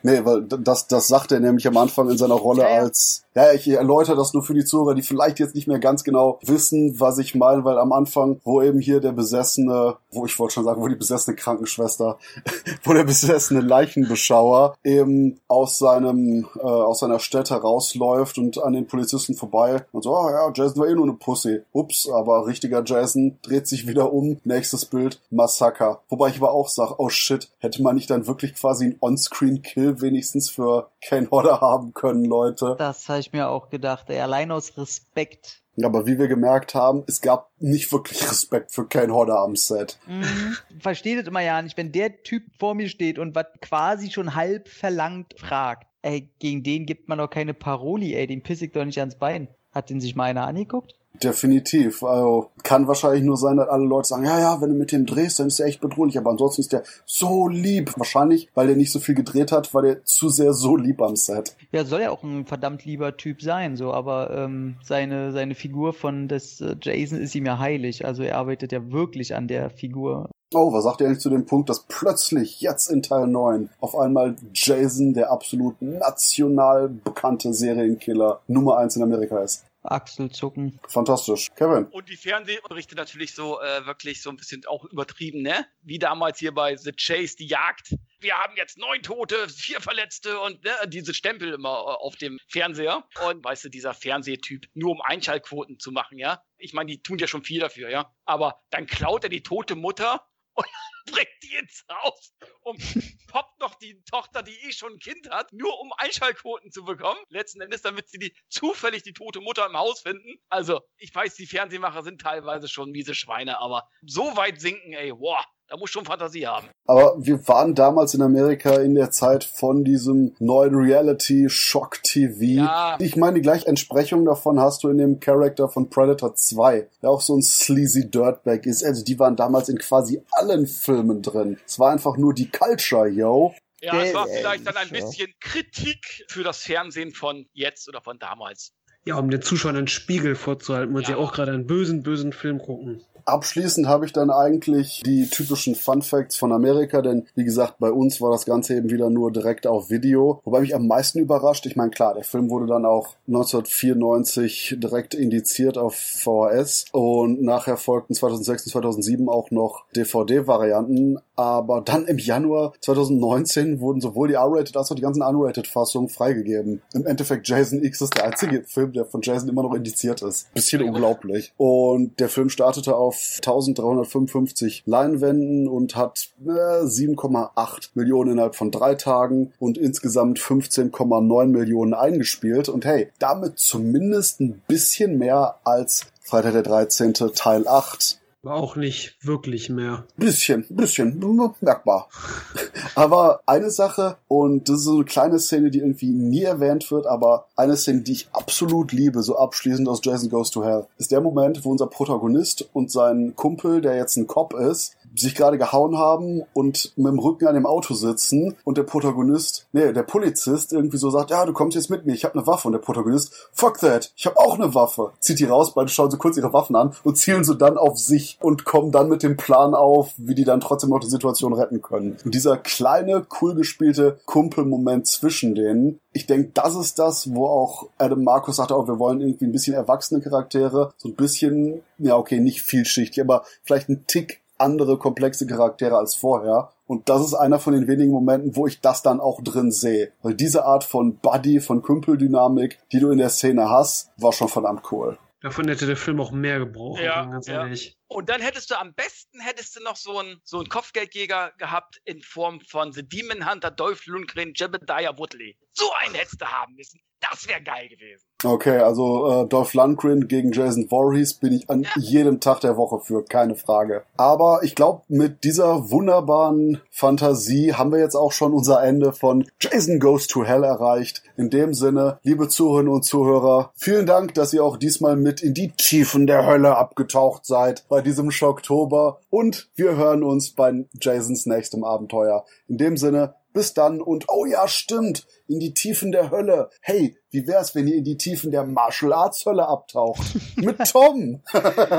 Nee, 0.02 0.24
weil 0.24 0.42
das, 0.42 0.86
das 0.86 1.08
sagt 1.08 1.32
er 1.32 1.40
nämlich 1.40 1.66
am 1.66 1.76
Anfang 1.76 2.08
in 2.10 2.18
seiner 2.18 2.34
Rolle 2.34 2.62
ja, 2.62 2.68
ja. 2.68 2.80
als, 2.82 3.24
ja, 3.34 3.52
ich 3.52 3.68
erläutere 3.68 4.16
das 4.16 4.34
nur 4.34 4.42
für 4.42 4.54
die 4.54 4.64
Zuhörer, 4.64 4.94
die 4.94 5.02
vielleicht 5.02 5.40
jetzt 5.40 5.54
nicht 5.54 5.66
mehr 5.66 5.78
ganz 5.78 6.04
genau 6.04 6.38
wissen, 6.42 7.00
was 7.00 7.18
ich 7.18 7.34
meine, 7.34 7.64
weil 7.64 7.78
am 7.78 7.92
Anfang, 7.92 8.40
wo 8.44 8.62
eben 8.62 8.78
hier 8.78 9.00
der 9.00 9.12
besessene, 9.12 9.96
wo 10.12 10.24
ich 10.26 10.38
wollte 10.38 10.54
schon 10.54 10.64
sagen, 10.64 10.80
wo 10.80 10.88
die 10.88 10.94
besessene 10.94 11.36
Krankenschwester, 11.36 12.18
wo 12.84 12.92
der 12.92 13.04
besessene 13.04 13.60
Leichenbeschauer 13.60 14.76
eben 14.84 15.40
aus 15.48 15.78
seinem, 15.78 16.46
äh, 16.56 16.62
aus 16.62 17.00
seiner 17.00 17.18
Stätte 17.18 17.54
rausläuft 17.54 18.38
und 18.38 18.62
an 18.62 18.74
den 18.74 18.86
Polizisten 18.86 19.34
vorbei 19.34 19.84
und 19.92 20.02
so, 20.02 20.16
oh 20.16 20.30
ja, 20.30 20.50
Jason 20.54 20.80
war 20.80 20.88
eh 20.88 20.94
nur 20.94 21.04
eine 21.04 21.14
Pussy. 21.14 21.62
Ups, 21.72 22.08
aber 22.08 22.46
richtiger 22.46 22.82
Jason 22.84 23.38
dreht 23.42 23.66
sich 23.66 23.86
wieder 23.86 24.12
um, 24.12 24.38
nächstes 24.44 24.84
Bild, 24.84 25.20
Massaker. 25.30 26.00
Wobei 26.08 26.28
ich 26.28 26.36
aber 26.36 26.52
auch 26.52 26.68
sage, 26.68 26.94
oh 26.98 27.08
shit, 27.08 27.48
hätte 27.58 27.82
man 27.82 27.96
nicht 27.96 28.10
dann 28.10 28.26
wirklich 28.26 28.54
quasi 28.54 28.84
einen 28.84 28.96
On-Screen-Kill 29.00 29.95
wenigstens 30.00 30.50
für 30.50 30.90
Kane 31.06 31.30
Hodder 31.30 31.60
haben 31.60 31.92
können, 31.92 32.24
Leute. 32.24 32.76
Das 32.78 33.08
habe 33.08 33.20
ich 33.20 33.32
mir 33.32 33.48
auch 33.48 33.70
gedacht, 33.70 34.08
ey, 34.08 34.20
allein 34.20 34.50
aus 34.50 34.76
Respekt. 34.76 35.62
Aber 35.82 36.06
wie 36.06 36.18
wir 36.18 36.28
gemerkt 36.28 36.74
haben, 36.74 37.04
es 37.06 37.20
gab 37.20 37.50
nicht 37.58 37.92
wirklich 37.92 38.22
Respekt 38.30 38.72
für 38.72 38.86
Kane 38.86 39.12
Hodder 39.12 39.38
am 39.40 39.56
Set. 39.56 39.98
Mhm. 40.06 40.56
Versteht 40.80 41.18
es 41.20 41.28
immer 41.28 41.40
ja 41.40 41.60
nicht, 41.60 41.76
wenn 41.76 41.92
der 41.92 42.22
Typ 42.22 42.44
vor 42.58 42.74
mir 42.74 42.88
steht 42.88 43.18
und 43.18 43.34
was 43.34 43.46
quasi 43.60 44.10
schon 44.10 44.34
halb 44.34 44.68
verlangt 44.68 45.34
fragt. 45.38 45.86
Ey, 46.02 46.30
gegen 46.38 46.62
den 46.62 46.86
gibt 46.86 47.08
man 47.08 47.18
doch 47.18 47.28
keine 47.28 47.52
Paroli, 47.52 48.14
ey, 48.14 48.26
den 48.26 48.42
piss 48.42 48.62
ich 48.62 48.72
doch 48.72 48.84
nicht 48.84 49.00
ans 49.00 49.18
Bein. 49.18 49.48
Hat 49.76 49.90
den 49.90 50.00
sich 50.00 50.16
mal 50.16 50.24
einer 50.24 50.46
angeguckt? 50.46 50.94
Definitiv. 51.22 52.02
Also 52.02 52.50
kann 52.62 52.88
wahrscheinlich 52.88 53.22
nur 53.22 53.36
sein, 53.36 53.58
dass 53.58 53.68
alle 53.68 53.84
Leute 53.84 54.08
sagen, 54.08 54.24
ja, 54.24 54.40
ja, 54.40 54.60
wenn 54.62 54.70
du 54.70 54.74
mit 54.74 54.90
dem 54.90 55.04
drehst, 55.04 55.38
dann 55.38 55.48
ist 55.48 55.58
der 55.58 55.66
echt 55.66 55.82
bedrohlich. 55.82 56.16
Aber 56.16 56.30
ansonsten 56.30 56.62
ist 56.62 56.72
der 56.72 56.82
so 57.04 57.46
lieb. 57.46 57.92
Wahrscheinlich, 57.98 58.48
weil 58.54 58.68
der 58.68 58.76
nicht 58.76 58.90
so 58.90 59.00
viel 59.00 59.14
gedreht 59.14 59.52
hat, 59.52 59.74
war 59.74 59.82
der 59.82 60.02
zu 60.04 60.30
sehr 60.30 60.54
so 60.54 60.78
lieb 60.78 61.02
am 61.02 61.14
Set. 61.14 61.54
Ja, 61.72 61.84
soll 61.84 62.00
ja 62.00 62.10
auch 62.10 62.22
ein 62.22 62.46
verdammt 62.46 62.86
lieber 62.86 63.18
Typ 63.18 63.42
sein, 63.42 63.76
so, 63.76 63.92
aber 63.92 64.30
ähm, 64.30 64.76
seine, 64.82 65.32
seine 65.32 65.54
Figur 65.54 65.92
von 65.92 66.26
des 66.26 66.62
äh, 66.62 66.74
Jason 66.80 67.20
ist 67.20 67.34
ihm 67.34 67.44
ja 67.44 67.58
heilig. 67.58 68.06
Also 68.06 68.22
er 68.22 68.38
arbeitet 68.38 68.72
ja 68.72 68.90
wirklich 68.90 69.34
an 69.34 69.46
der 69.46 69.68
Figur. 69.68 70.30
Oh, 70.54 70.72
was 70.72 70.84
sagt 70.84 71.00
ihr 71.00 71.08
eigentlich 71.08 71.18
zu 71.18 71.28
dem 71.28 71.44
Punkt, 71.44 71.68
dass 71.68 71.86
plötzlich 71.88 72.60
jetzt 72.60 72.88
in 72.88 73.02
Teil 73.02 73.26
9 73.26 73.68
auf 73.80 73.96
einmal 73.96 74.36
Jason 74.54 75.12
der 75.12 75.32
absolut 75.32 75.82
national 75.82 76.88
bekannte 76.88 77.52
Serienkiller 77.52 78.40
Nummer 78.46 78.78
1 78.78 78.94
in 78.94 79.02
Amerika 79.02 79.42
ist? 79.42 79.64
Achselzucken. 79.82 80.78
Fantastisch. 80.88 81.48
Kevin. 81.56 81.86
Und 81.86 82.08
die 82.08 82.16
Fernsehberichte 82.16 82.94
natürlich 82.94 83.34
so 83.34 83.60
äh, 83.60 83.86
wirklich 83.86 84.22
so 84.22 84.30
ein 84.30 84.36
bisschen 84.36 84.64
auch 84.66 84.84
übertrieben, 84.84 85.42
ne? 85.42 85.66
Wie 85.82 85.98
damals 85.98 86.38
hier 86.38 86.54
bei 86.54 86.76
The 86.76 86.92
Chase, 86.92 87.36
die 87.36 87.46
Jagd. 87.46 87.96
Wir 88.20 88.34
haben 88.34 88.54
jetzt 88.56 88.78
neun 88.78 89.02
Tote, 89.02 89.48
vier 89.48 89.80
Verletzte 89.80 90.38
und 90.40 90.64
ne, 90.64 90.70
diese 90.86 91.12
Stempel 91.12 91.54
immer 91.54 91.70
äh, 91.70 92.04
auf 92.04 92.16
dem 92.16 92.38
Fernseher. 92.48 93.04
Und 93.28 93.44
weißt 93.44 93.64
du, 93.64 93.68
dieser 93.68 93.94
Fernsehtyp, 93.94 94.66
nur 94.74 94.92
um 94.92 95.00
Einschaltquoten 95.02 95.80
zu 95.80 95.90
machen, 95.90 96.18
ja? 96.18 96.42
Ich 96.56 96.72
meine, 96.72 96.90
die 96.90 97.02
tun 97.02 97.18
ja 97.18 97.26
schon 97.26 97.42
viel 97.42 97.60
dafür, 97.60 97.90
ja? 97.90 98.12
Aber 98.24 98.60
dann 98.70 98.86
klaut 98.86 99.24
er 99.24 99.30
die 99.30 99.42
tote 99.42 99.74
Mutter 99.74 100.22
und 100.56 100.66
bringt 101.06 101.28
die 101.42 101.56
ins 101.56 101.84
Haus 101.90 102.34
und 102.62 102.78
poppt 103.28 103.60
noch 103.60 103.74
die 103.76 104.02
Tochter, 104.04 104.42
die 104.42 104.56
eh 104.66 104.72
schon 104.72 104.94
ein 104.94 104.98
Kind 104.98 105.30
hat, 105.30 105.52
nur 105.52 105.78
um 105.80 105.92
Einschaltquoten 105.96 106.70
zu 106.72 106.84
bekommen. 106.84 107.20
Letzten 107.28 107.60
Endes, 107.60 107.82
damit 107.82 108.08
sie 108.08 108.18
die 108.18 108.36
zufällig 108.48 109.02
die 109.02 109.12
tote 109.12 109.40
Mutter 109.40 109.66
im 109.66 109.76
Haus 109.76 110.00
finden. 110.00 110.36
Also, 110.48 110.80
ich 110.96 111.14
weiß, 111.14 111.34
die 111.34 111.46
Fernsehmacher 111.46 112.02
sind 112.02 112.20
teilweise 112.20 112.68
schon 112.68 112.90
miese 112.90 113.14
Schweine, 113.14 113.60
aber 113.60 113.88
so 114.02 114.36
weit 114.36 114.60
sinken, 114.60 114.92
ey, 114.92 115.12
wow. 115.12 115.44
Da 115.68 115.76
muss 115.76 115.90
schon 115.90 116.04
Fantasie 116.04 116.46
haben. 116.46 116.68
Aber 116.86 117.16
wir 117.18 117.46
waren 117.48 117.74
damals 117.74 118.14
in 118.14 118.22
Amerika 118.22 118.76
in 118.76 118.94
der 118.94 119.10
Zeit 119.10 119.42
von 119.42 119.82
diesem 119.84 120.36
neuen 120.38 120.76
Reality 120.76 121.48
Shock 121.50 122.02
TV. 122.04 122.62
Ja. 122.62 122.96
Ich 123.00 123.16
meine, 123.16 123.34
die 123.34 123.42
gleiche 123.42 123.66
Entsprechung 123.66 124.24
davon 124.24 124.60
hast 124.60 124.84
du 124.84 124.88
in 124.88 124.98
dem 124.98 125.18
Charakter 125.18 125.68
von 125.68 125.90
Predator 125.90 126.36
2, 126.36 126.88
der 127.02 127.10
auch 127.10 127.20
so 127.20 127.34
ein 127.34 127.42
sleazy 127.42 128.08
Dirtbag 128.08 128.64
ist. 128.66 128.84
Also 128.84 129.04
die 129.04 129.18
waren 129.18 129.34
damals 129.34 129.68
in 129.68 129.78
quasi 129.78 130.22
allen 130.30 130.68
Filmen 130.68 131.22
drin. 131.22 131.58
Es 131.66 131.80
war 131.80 131.90
einfach 131.90 132.16
nur 132.16 132.32
die 132.32 132.48
Culture, 132.48 133.08
yo. 133.08 133.52
Ja, 133.80 134.00
es 134.02 134.14
war 134.14 134.26
vielleicht 134.28 134.66
dann 134.66 134.76
ein 134.76 134.88
bisschen 134.88 135.32
Kritik 135.40 136.24
für 136.28 136.44
das 136.44 136.62
Fernsehen 136.62 137.12
von 137.12 137.46
jetzt 137.52 137.88
oder 137.88 138.00
von 138.00 138.18
damals. 138.18 138.72
Ja, 139.04 139.16
um 139.16 139.30
den 139.30 139.42
Zuschauern 139.42 139.76
einen 139.76 139.88
Spiegel 139.88 140.34
vorzuhalten, 140.34 140.94
weil 140.94 141.02
ja. 141.02 141.08
sie 141.08 141.14
auch 141.14 141.32
gerade 141.32 141.52
einen 141.52 141.66
bösen, 141.66 142.02
bösen 142.02 142.32
Film 142.32 142.58
gucken. 142.58 143.04
Abschließend 143.26 143.88
habe 143.88 144.06
ich 144.06 144.12
dann 144.12 144.30
eigentlich 144.30 145.02
die 145.04 145.28
typischen 145.28 145.74
Fun 145.74 146.00
Facts 146.00 146.36
von 146.36 146.52
Amerika, 146.52 147.02
denn 147.02 147.26
wie 147.34 147.42
gesagt, 147.42 147.80
bei 147.80 147.90
uns 147.90 148.20
war 148.20 148.30
das 148.30 148.46
Ganze 148.46 148.76
eben 148.76 148.88
wieder 148.88 149.10
nur 149.10 149.32
direkt 149.32 149.66
auf 149.66 149.90
Video. 149.90 150.40
Wobei 150.44 150.60
mich 150.60 150.76
am 150.76 150.86
meisten 150.86 151.18
überrascht, 151.18 151.66
ich 151.66 151.74
meine, 151.74 151.90
klar, 151.90 152.14
der 152.14 152.22
Film 152.22 152.50
wurde 152.50 152.66
dann 152.66 152.86
auch 152.86 153.16
1994 153.26 154.76
direkt 154.78 155.14
indiziert 155.14 155.76
auf 155.76 155.96
VHS 155.96 156.84
und 156.92 157.42
nachher 157.42 157.76
folgten 157.76 158.14
2006 158.14 158.66
und 158.66 158.70
2007 158.70 159.28
auch 159.28 159.50
noch 159.50 159.86
DVD-Varianten. 159.96 161.18
Aber 161.34 161.80
dann 161.80 162.06
im 162.06 162.18
Januar 162.18 162.74
2019 162.80 163.80
wurden 163.80 164.00
sowohl 164.00 164.28
die 164.28 164.34
R-Rated 164.34 164.76
als 164.76 164.92
auch 164.92 164.94
die 164.96 165.02
ganzen 165.02 165.22
Unrated-Fassungen 165.22 166.08
freigegeben. 166.08 166.80
Im 166.94 167.06
Endeffekt 167.06 167.48
Jason 167.48 167.82
X 167.82 168.00
ist 168.00 168.16
der 168.16 168.24
einzige 168.24 168.62
Film, 168.62 168.92
der 168.92 169.04
von 169.04 169.20
Jason 169.20 169.48
immer 169.48 169.64
noch 169.64 169.74
indiziert 169.74 170.22
ist. 170.22 170.54
Bisschen 170.54 170.82
unglaublich. 170.82 171.52
Und 171.56 172.20
der 172.20 172.28
Film 172.28 172.48
startete 172.48 172.96
auf 172.96 173.15
auf 173.16 173.38
1355 173.38 174.82
Leinwänden 174.86 175.68
und 175.68 175.96
hat 175.96 176.28
äh, 176.44 176.50
7,8 176.50 177.90
Millionen 177.94 178.32
innerhalb 178.32 178.54
von 178.54 178.70
drei 178.70 178.94
Tagen 178.94 179.52
und 179.58 179.78
insgesamt 179.78 180.38
15,9 180.38 181.46
Millionen 181.46 181.94
eingespielt. 181.94 182.68
Und 182.68 182.84
hey, 182.84 183.10
damit 183.18 183.58
zumindest 183.58 184.40
ein 184.40 184.62
bisschen 184.68 185.18
mehr 185.18 185.56
als 185.64 186.06
Freitag 186.22 186.52
der 186.52 186.62
13. 186.62 187.14
Teil 187.14 187.66
8 187.66 188.20
aber 188.46 188.54
auch 188.54 188.76
nicht 188.76 189.16
wirklich 189.22 189.70
mehr. 189.70 190.04
Bisschen, 190.16 190.66
bisschen, 190.70 191.18
merkbar. 191.60 192.08
aber 192.94 193.40
eine 193.46 193.70
Sache, 193.70 194.16
und 194.28 194.68
das 194.68 194.78
ist 194.78 194.84
so 194.84 194.94
eine 194.94 195.04
kleine 195.04 195.38
Szene, 195.40 195.70
die 195.70 195.80
irgendwie 195.80 196.12
nie 196.12 196.42
erwähnt 196.42 196.90
wird, 196.92 197.06
aber 197.06 197.46
eine 197.56 197.76
Szene, 197.76 198.02
die 198.02 198.12
ich 198.12 198.28
absolut 198.32 198.92
liebe, 198.92 199.22
so 199.22 199.36
abschließend 199.36 199.88
aus 199.88 200.00
Jason 200.02 200.30
Goes 200.30 200.50
to 200.52 200.64
Hell, 200.64 200.86
ist 200.96 201.10
der 201.10 201.20
Moment, 201.20 201.64
wo 201.64 201.70
unser 201.70 201.88
Protagonist 201.88 202.68
und 202.72 202.92
sein 202.92 203.34
Kumpel, 203.34 203.80
der 203.80 203.96
jetzt 203.96 204.16
ein 204.16 204.28
Cop 204.28 204.54
ist, 204.54 204.96
sich 205.14 205.34
gerade 205.34 205.58
gehauen 205.58 205.96
haben 205.96 206.42
und 206.52 206.92
mit 206.96 207.06
dem 207.06 207.18
Rücken 207.18 207.46
an 207.46 207.54
dem 207.54 207.66
Auto 207.66 207.94
sitzen 207.94 208.56
und 208.64 208.78
der 208.78 208.82
Protagonist, 208.82 209.66
nee, 209.72 209.92
der 209.92 210.02
Polizist 210.02 210.72
irgendwie 210.72 210.98
so 210.98 211.10
sagt, 211.10 211.30
ja, 211.30 211.44
du 211.44 211.52
kommst 211.52 211.74
jetzt 211.74 211.90
mit 211.90 212.06
mir, 212.06 212.12
ich 212.12 212.24
habe 212.24 212.34
eine 212.34 212.46
Waffe 212.46 212.68
und 212.68 212.72
der 212.72 212.80
Protagonist, 212.80 213.32
fuck 213.52 213.78
that, 213.78 214.12
ich 214.16 214.26
habe 214.26 214.38
auch 214.38 214.54
eine 214.54 214.74
Waffe. 214.74 215.12
Zieht 215.20 215.40
die 215.40 215.44
raus, 215.44 215.74
beide 215.74 215.88
schauen 215.88 216.10
so 216.10 216.16
kurz 216.16 216.36
ihre 216.36 216.52
Waffen 216.52 216.76
an 216.76 216.94
und 217.04 217.16
zielen 217.16 217.44
so 217.44 217.54
dann 217.54 217.78
auf 217.78 217.98
sich 217.98 218.35
und 218.40 218.64
kommen 218.64 218.92
dann 218.92 219.08
mit 219.08 219.22
dem 219.22 219.36
Plan 219.36 219.74
auf, 219.74 220.14
wie 220.16 220.34
die 220.34 220.44
dann 220.44 220.60
trotzdem 220.60 220.90
noch 220.90 221.00
die 221.00 221.08
Situation 221.08 221.52
retten 221.52 221.82
können. 221.82 222.16
Und 222.24 222.34
dieser 222.34 222.56
kleine, 222.56 223.26
cool 223.40 223.54
gespielte 223.54 224.18
Kumpelmoment 224.26 225.06
zwischen 225.06 225.54
denen, 225.54 226.00
ich 226.12 226.26
denke, 226.26 226.50
das 226.54 226.74
ist 226.76 226.98
das, 226.98 227.34
wo 227.34 227.46
auch 227.46 227.88
Adam 227.98 228.24
Marcus 228.24 228.56
sagte, 228.56 228.74
auch 228.74 228.88
wir 228.88 228.98
wollen 228.98 229.20
irgendwie 229.20 229.46
ein 229.46 229.52
bisschen 229.52 229.74
erwachsene 229.74 230.20
Charaktere, 230.20 230.92
so 230.96 231.08
ein 231.08 231.14
bisschen, 231.14 231.82
ja 231.98 232.16
okay, 232.16 232.40
nicht 232.40 232.62
vielschichtig, 232.62 233.22
aber 233.22 233.44
vielleicht 233.64 233.88
ein 233.88 234.04
Tick 234.06 234.40
andere 234.58 234.98
komplexe 234.98 235.46
Charaktere 235.46 235.96
als 235.96 236.14
vorher. 236.14 236.70
Und 236.86 237.08
das 237.08 237.22
ist 237.22 237.34
einer 237.34 237.58
von 237.58 237.74
den 237.74 237.88
wenigen 237.88 238.12
Momenten, 238.12 238.56
wo 238.56 238.66
ich 238.66 238.80
das 238.80 239.02
dann 239.02 239.20
auch 239.20 239.42
drin 239.42 239.72
sehe. 239.72 240.12
Weil 240.22 240.34
diese 240.34 240.64
Art 240.64 240.84
von 240.84 241.16
Buddy, 241.16 241.60
von 241.60 241.82
Kümpeldynamik, 241.82 242.78
die 242.92 243.00
du 243.00 243.10
in 243.10 243.18
der 243.18 243.28
Szene 243.28 243.68
hast, 243.68 244.10
war 244.16 244.32
schon 244.32 244.48
verdammt 244.48 244.82
cool. 244.92 245.18
Davon 245.46 245.68
hätte 245.68 245.86
der 245.86 245.96
Film 245.96 246.20
auch 246.20 246.32
mehr 246.32 246.58
gebraucht, 246.58 247.00
ja, 247.00 247.24
ganz 247.24 247.46
ja. 247.46 247.62
ehrlich. 247.62 247.96
Und 248.08 248.28
dann 248.28 248.40
hättest 248.40 248.68
du 248.68 248.74
am 248.80 248.92
besten 248.94 249.38
hättest 249.38 249.76
du 249.76 249.80
noch 249.80 249.94
so 249.94 250.18
einen 250.18 250.40
so 250.42 250.58
einen 250.58 250.68
Kopfgeldjäger 250.68 251.52
gehabt 251.56 252.00
in 252.04 252.20
Form 252.20 252.60
von 252.62 252.90
The 252.90 253.08
Demon 253.08 253.48
Hunter, 253.48 253.70
Dolph 253.70 254.06
Lundgren, 254.06 254.54
Jebediah 254.56 255.16
Woodley. 255.16 255.56
So 255.72 255.88
einen 256.00 256.16
hättest 256.16 256.40
du 256.40 256.46
haben 256.46 256.74
müssen. 256.74 257.00
Das 257.20 257.48
wäre 257.48 257.62
geil 257.62 257.88
gewesen. 257.88 258.26
Okay, 258.44 258.78
also 258.78 259.44
äh, 259.44 259.48
Dolph 259.48 259.72
Lundgren 259.72 260.28
gegen 260.28 260.52
Jason 260.52 260.88
Voorhees 260.88 261.34
bin 261.34 261.54
ich 261.54 261.70
an 261.70 261.82
ja. 261.82 261.90
jedem 261.96 262.40
Tag 262.40 262.60
der 262.60 262.76
Woche 262.76 263.00
für, 263.00 263.24
keine 263.24 263.56
Frage. 263.56 264.04
Aber 264.18 264.60
ich 264.62 264.74
glaube, 264.74 265.02
mit 265.08 265.42
dieser 265.42 265.90
wunderbaren 265.90 266.82
Fantasie 266.90 267.72
haben 267.72 267.92
wir 267.92 267.98
jetzt 267.98 268.14
auch 268.14 268.32
schon 268.32 268.52
unser 268.52 268.82
Ende 268.82 269.12
von 269.12 269.46
Jason 269.58 269.98
Goes 270.00 270.26
to 270.26 270.44
Hell 270.44 270.64
erreicht. 270.64 271.22
In 271.38 271.48
dem 271.48 271.72
Sinne, 271.72 272.18
liebe 272.22 272.48
Zuhörerinnen 272.48 272.92
und 272.92 273.04
Zuhörer, 273.04 273.72
vielen 273.74 274.04
Dank, 274.04 274.34
dass 274.34 274.52
ihr 274.52 274.62
auch 274.62 274.76
diesmal 274.76 275.16
mit 275.16 275.42
in 275.42 275.54
die 275.54 275.72
Tiefen 275.72 276.26
der 276.26 276.46
Hölle 276.46 276.76
abgetaucht 276.76 277.46
seid 277.46 277.88
bei 277.88 278.02
diesem 278.02 278.30
Schocktober. 278.30 279.20
Und 279.30 279.70
wir 279.76 279.96
hören 279.96 280.22
uns 280.22 280.52
bei 280.52 280.84
Jasons 281.00 281.46
nächstem 281.46 281.84
Abenteuer. 281.84 282.44
In 282.68 282.76
dem 282.76 282.98
Sinne, 282.98 283.34
bis 283.56 283.72
dann 283.72 284.02
und 284.02 284.26
oh 284.28 284.44
ja, 284.44 284.68
stimmt, 284.68 285.26
in 285.48 285.58
die 285.58 285.72
Tiefen 285.72 286.12
der 286.12 286.30
Hölle. 286.30 286.68
Hey, 286.82 287.16
wie 287.30 287.46
wär's, 287.46 287.74
wenn 287.74 287.88
ihr 287.88 287.96
in 287.96 288.04
die 288.04 288.16
Tiefen 288.16 288.50
der 288.50 288.64
Martial 288.64 289.12
Arts 289.12 289.44
Hölle 289.44 289.66
abtaucht? 289.66 290.22
Mit 290.56 290.78
Tom! 290.90 291.42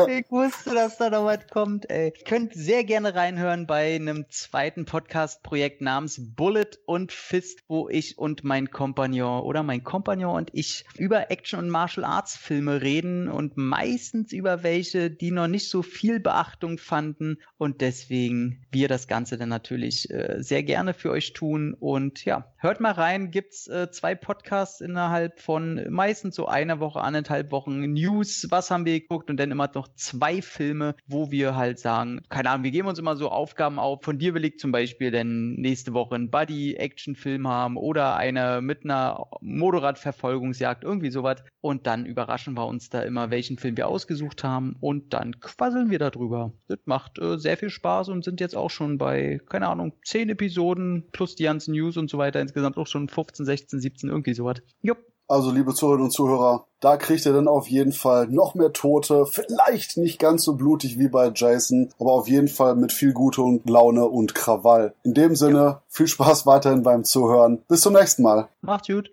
ich 0.07 0.31
wusste, 0.31 0.73
dass 0.73 0.97
da 0.97 1.09
noch 1.09 1.25
was 1.25 1.47
kommt, 1.51 1.89
ey. 1.89 2.13
Könnt 2.25 2.53
sehr 2.53 2.85
gerne 2.85 3.13
reinhören 3.13 3.67
bei 3.67 3.95
einem 3.95 4.25
zweiten 4.29 4.85
Podcast-Projekt 4.85 5.81
namens 5.81 6.19
Bullet 6.35 6.79
und 6.85 7.11
Fist, 7.11 7.59
wo 7.67 7.89
ich 7.89 8.17
und 8.17 8.43
mein 8.43 8.71
Kompagnon 8.71 9.43
oder 9.43 9.63
mein 9.63 9.83
Kompagnon 9.83 10.37
und 10.37 10.49
ich 10.53 10.85
über 10.97 11.29
Action- 11.29 11.59
und 11.59 11.69
Martial 11.69 12.05
Arts 12.05 12.37
Filme 12.37 12.81
reden 12.81 13.29
und 13.29 13.57
meistens 13.57 14.31
über 14.31 14.63
welche, 14.63 15.11
die 15.11 15.31
noch 15.31 15.47
nicht 15.47 15.69
so 15.69 15.81
viel 15.83 16.19
Beachtung 16.19 16.77
fanden 16.77 17.37
und 17.57 17.81
deswegen 17.81 18.65
wir 18.71 18.87
das 18.87 19.07
Ganze 19.07 19.37
dann 19.37 19.49
natürlich 19.49 20.09
äh, 20.09 20.37
sehr 20.39 20.63
gerne 20.63 20.93
für 20.93 21.11
euch 21.11 21.33
tun 21.33 21.75
und 21.77 22.23
ja, 22.25 22.53
hört 22.57 22.79
mal 22.79 22.93
rein, 22.93 23.31
gibt's 23.31 23.67
äh, 23.67 23.91
zwei 23.91 24.15
Podcasts 24.15 24.81
innerhalb 25.17 25.39
von 25.39 25.86
meistens 25.89 26.36
so 26.36 26.47
einer 26.47 26.80
Woche, 26.80 27.01
anderthalb 27.01 27.51
Wochen 27.51 27.93
News, 27.93 28.47
was 28.49 28.69
haben 28.69 28.86
wir 28.86 28.99
geguckt 28.99 29.30
und 29.30 29.38
dann 29.38 29.51
immer 29.51 29.69
noch 29.73 29.88
zwei 29.95 30.41
Filme, 30.41 30.95
wo 31.08 31.32
wir 31.32 31.56
halt 31.56 31.80
sagen, 31.80 32.21
keine 32.30 32.49
Ahnung, 32.51 32.63
wir 32.63 32.71
geben 32.71 32.88
uns 32.88 32.99
immer 32.99 33.15
so 33.15 33.30
Aufgaben 33.30 33.80
auf. 33.80 34.03
Von 34.03 34.19
dir 34.19 34.34
will 34.34 34.45
ich 34.45 34.60
zum 34.60 34.71
Beispiel 34.71 35.12
dann 35.12 35.53
nächste 35.56 35.93
Woche 35.93 36.15
einen 36.15 36.30
Buddy-Action-Film 36.30 37.47
haben 37.47 37.77
oder 37.77 38.15
eine 38.15 38.62
mit 38.62 38.84
einer 38.84 39.27
Motorradverfolgungsjagd, 39.41 40.84
irgendwie 40.84 41.12
sowas. 41.12 41.43
Und 41.62 41.88
dann 41.88 42.06
überraschen 42.06 42.53
wir 42.53 42.67
uns 42.67 42.89
da 42.89 43.01
immer, 43.01 43.32
welchen 43.32 43.58
Film 43.58 43.75
wir 43.75 43.88
ausgesucht 43.88 44.43
haben 44.43 44.75
und 44.80 45.13
dann 45.13 45.39
quasseln 45.39 45.89
wir 45.89 45.99
darüber. 45.99 46.53
Das 46.67 46.80
macht 46.86 47.19
äh, 47.19 47.38
sehr 47.38 47.58
viel 47.58 47.69
Spaß 47.69 48.10
und 48.10 48.23
sind 48.23 48.39
jetzt 48.39 48.56
auch 48.56 48.69
schon 48.69 48.97
bei, 48.97 49.41
keine 49.49 49.67
Ahnung, 49.67 49.93
zehn 50.06 50.30
Episoden 50.30 51.06
plus 51.12 51.36
die 51.36 51.43
ganzen 51.43 51.73
News 51.73 51.97
und 51.97 52.10
so 52.10 52.17
weiter. 52.17 52.39
Insgesamt 52.39 52.77
auch 52.77 52.88
schon 52.88 53.10
15, 53.10 53.45
16, 53.45 53.80
17, 53.80 54.10
irgendwie 54.10 54.34
sowas. 54.34 54.62
Jupp. 54.82 54.99
Also, 55.27 55.51
liebe 55.51 55.73
Zuhörerinnen 55.73 56.05
und 56.05 56.11
Zuhörer, 56.11 56.65
da 56.79 56.95
kriegt 56.95 57.25
ihr 57.25 57.33
dann 57.33 57.47
auf 57.47 57.67
jeden 57.67 57.91
Fall 57.91 58.27
noch 58.27 58.55
mehr 58.55 58.71
Tote. 58.71 59.25
Vielleicht 59.25 59.97
nicht 59.97 60.19
ganz 60.19 60.43
so 60.43 60.55
blutig 60.55 60.99
wie 60.99 61.09
bei 61.09 61.31
Jason, 61.33 61.89
aber 61.99 62.13
auf 62.13 62.29
jeden 62.29 62.47
Fall 62.47 62.75
mit 62.75 62.93
viel 62.93 63.13
Gute 63.13 63.41
und 63.41 63.69
Laune 63.69 64.05
und 64.05 64.35
Krawall. 64.35 64.93
In 65.03 65.13
dem 65.13 65.35
Sinne, 65.35 65.81
viel 65.89 66.07
Spaß 66.07 66.45
weiterhin 66.45 66.83
beim 66.83 67.03
Zuhören. 67.03 67.63
Bis 67.67 67.81
zum 67.81 67.93
nächsten 67.93 68.23
Mal. 68.23 68.47
Macht's 68.61 68.87
gut. 68.87 69.11